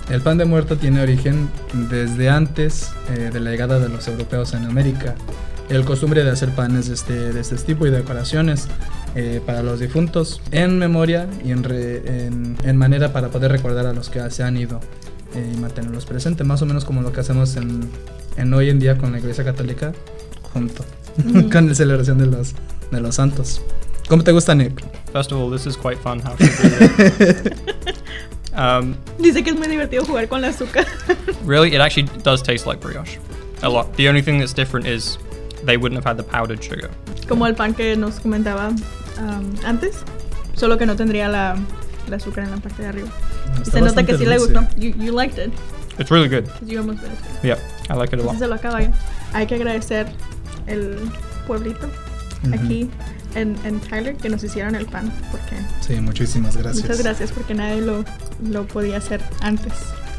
El 0.09 0.21
pan 0.21 0.37
de 0.37 0.45
muerto 0.45 0.77
tiene 0.77 1.01
origen 1.01 1.49
desde 1.89 2.29
antes 2.29 2.91
eh, 3.09 3.31
de 3.33 3.39
la 3.39 3.49
llegada 3.49 3.79
de 3.79 3.89
los 3.89 4.07
europeos 4.07 4.53
en 4.53 4.65
América. 4.65 5.15
El 5.69 5.85
costumbre 5.85 6.23
de 6.23 6.31
hacer 6.31 6.49
panes 6.49 6.87
de 6.87 6.93
este, 6.93 7.33
de 7.33 7.39
este 7.39 7.55
tipo 7.57 7.87
y 7.87 7.89
decoraciones 7.89 8.67
eh, 9.15 9.41
para 9.45 9.63
los 9.63 9.79
difuntos 9.79 10.41
en 10.51 10.77
memoria 10.77 11.27
y 11.43 11.51
en, 11.51 12.57
en, 12.63 12.77
manera 12.77 13.13
para 13.13 13.29
poder 13.29 13.51
recordar 13.51 13.85
a 13.85 13.93
los 13.93 14.09
que 14.09 14.29
se 14.29 14.43
han 14.43 14.57
ido 14.57 14.79
eh, 15.35 15.51
y 15.53 15.57
mantenerlos 15.57 16.05
presentes, 16.05 16.45
más 16.45 16.61
o 16.61 16.65
menos 16.65 16.83
como 16.83 17.01
lo 17.01 17.11
que 17.11 17.21
hacemos 17.21 17.55
en, 17.55 17.89
en 18.37 18.53
hoy 18.53 18.69
en 18.69 18.79
día 18.79 18.97
con 18.97 19.11
la 19.11 19.19
Iglesia 19.19 19.43
Católica 19.43 19.93
junto 20.51 20.83
con 21.51 21.67
la 21.67 21.75
celebración 21.75 22.17
de 22.17 22.27
los, 22.27 22.53
de 22.91 23.01
los 23.01 23.15
santos. 23.15 23.61
¿Cómo 24.07 24.23
te 24.23 24.31
gusta, 24.31 24.53
Nick? 24.53 24.83
First 25.11 25.31
of 25.31 25.39
all, 25.39 25.49
this 25.49 25.65
is 25.65 25.77
quite 25.77 25.97
fun. 25.97 26.19
How 26.19 26.33
um, 28.79 28.95
Dice 29.17 29.43
que 29.43 29.51
es 29.51 29.57
muy 29.57 29.67
divertido 29.67 30.05
jugar 30.05 30.27
con 30.27 30.43
el 30.43 30.49
azúcar. 30.49 30.85
really, 31.45 31.73
it 31.73 31.81
actually 31.81 32.09
does 32.23 32.41
taste 32.41 32.67
like 32.67 32.81
brioche. 32.81 33.17
A 33.61 33.69
lot. 33.69 33.95
The 33.95 34.09
only 34.09 34.21
thing 34.21 34.39
that's 34.39 34.53
different 34.53 34.87
is 34.87 35.17
they 35.65 35.77
wouldn't 35.77 35.95
have 35.95 36.05
had 36.05 36.17
the 36.17 36.23
powdered 36.23 36.61
sugar. 36.61 36.89
Como 37.27 37.45
el 37.47 37.55
pan 37.55 37.73
que 37.73 37.95
nos 37.95 38.19
comentaba 38.19 38.69
um, 38.69 39.55
antes, 39.65 40.03
solo 40.55 40.77
que 40.77 40.85
no 40.85 40.95
tendría 40.95 41.27
la, 41.29 41.55
la 42.09 42.15
azúcar 42.17 42.45
en 42.45 42.51
la 42.51 42.57
parte 42.57 42.83
de 42.83 42.89
arriba. 42.89 43.09
y 43.61 43.69
se 43.69 43.81
nota 43.81 44.03
que 44.03 44.17
sí 44.17 44.25
le 44.25 44.37
gustó. 44.37 44.61
You, 44.77 44.91
you 44.97 45.11
liked 45.13 45.37
it. 45.37 45.53
It's 45.99 46.09
really 46.09 46.27
good. 46.27 46.49
You 46.65 46.79
almost 46.79 47.01
finished 47.01 47.23
it. 47.23 47.43
Yeah, 47.43 47.57
I 47.89 47.95
like 47.95 48.13
it 48.13 48.19
a 48.19 48.23
lot. 48.23 48.37
Se 48.37 48.47
lo 48.47 48.55
acaba. 48.55 48.79
Hay 49.33 49.47
que 49.47 49.55
agradecer 49.55 50.07
el 50.67 50.97
pueblito 51.45 51.87
uh 51.87 52.47
-huh. 52.47 52.55
aquí 52.55 52.89
en, 53.35 53.55
en, 53.63 53.79
Tyler 53.79 54.15
que 54.15 54.29
nos 54.29 54.43
hicieron 54.43 54.75
el 54.75 54.85
pan. 54.85 55.11
Porque 55.31 55.55
sí, 55.81 55.99
muchísimas 56.01 56.57
gracias. 56.57 56.83
Muchas 56.83 57.03
gracias 57.03 57.31
porque 57.31 57.53
nadie 57.53 57.81
lo, 57.81 58.03
lo 58.49 58.65
podía 58.65 58.97
hacer 58.97 59.21
antes. 59.41 59.73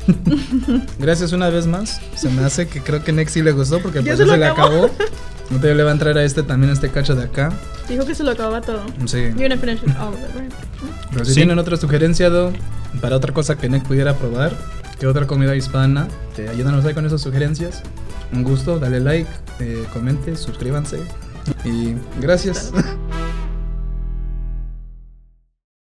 gracias 0.99 1.33
una 1.33 1.49
vez 1.49 1.67
más. 1.67 2.01
Se 2.15 2.29
me 2.29 2.45
hace 2.45 2.67
que 2.69 2.81
creo 2.81 3.03
que 3.03 3.27
sí 3.29 3.43
le 3.43 3.53
gustó 3.53 3.81
porque 3.81 4.01
pues 4.03 4.19
se, 4.19 4.27
se 4.27 4.37
le 4.37 4.47
acabó. 4.47 4.91
No 5.51 5.61
te 5.61 5.75
le 5.75 5.83
va 5.83 5.91
a 5.91 5.93
entrar 5.93 6.17
a 6.17 6.25
este 6.25 6.43
también, 6.43 6.73
este 6.73 6.91
cacho 6.91 7.15
de 7.15 7.25
acá. 7.25 7.53
Dijo 7.89 8.07
que 8.07 8.15
se 8.15 8.25
lo 8.25 8.31
acababa 8.31 8.61
todo. 8.61 8.83
Sí. 9.07 9.19
You're 9.19 9.49
gonna 9.49 9.57
finish 9.57 9.81
all 9.99 10.15
of 10.15 10.19
it, 10.19 10.35
right? 10.41 10.53
Pero 11.13 11.25
si 11.25 11.33
sí. 11.33 11.41
tienen 11.41 11.59
otra 11.59 11.77
sugerencia, 11.77 12.31
Do, 12.31 12.53
para 13.01 13.17
otra 13.17 13.33
cosa 13.33 13.57
que 13.57 13.69
Nick 13.69 13.85
pudiera 13.85 14.15
probar, 14.15 14.53
que 14.99 15.07
otra 15.07 15.27
comida 15.27 15.55
hispana, 15.55 16.09
te 16.35 16.49
ayúdanos 16.49 16.85
ahí 16.85 16.95
con 16.95 17.05
esas 17.07 17.21
sugerencias. 17.21 17.83
Un 18.33 18.43
gusto, 18.43 18.79
dale 18.79 19.01
like, 19.01 19.31
eh, 19.61 19.85
comente, 19.93 20.37
suscríbanse. 20.37 21.01
Y 21.65 21.95
gracias. 22.21 22.73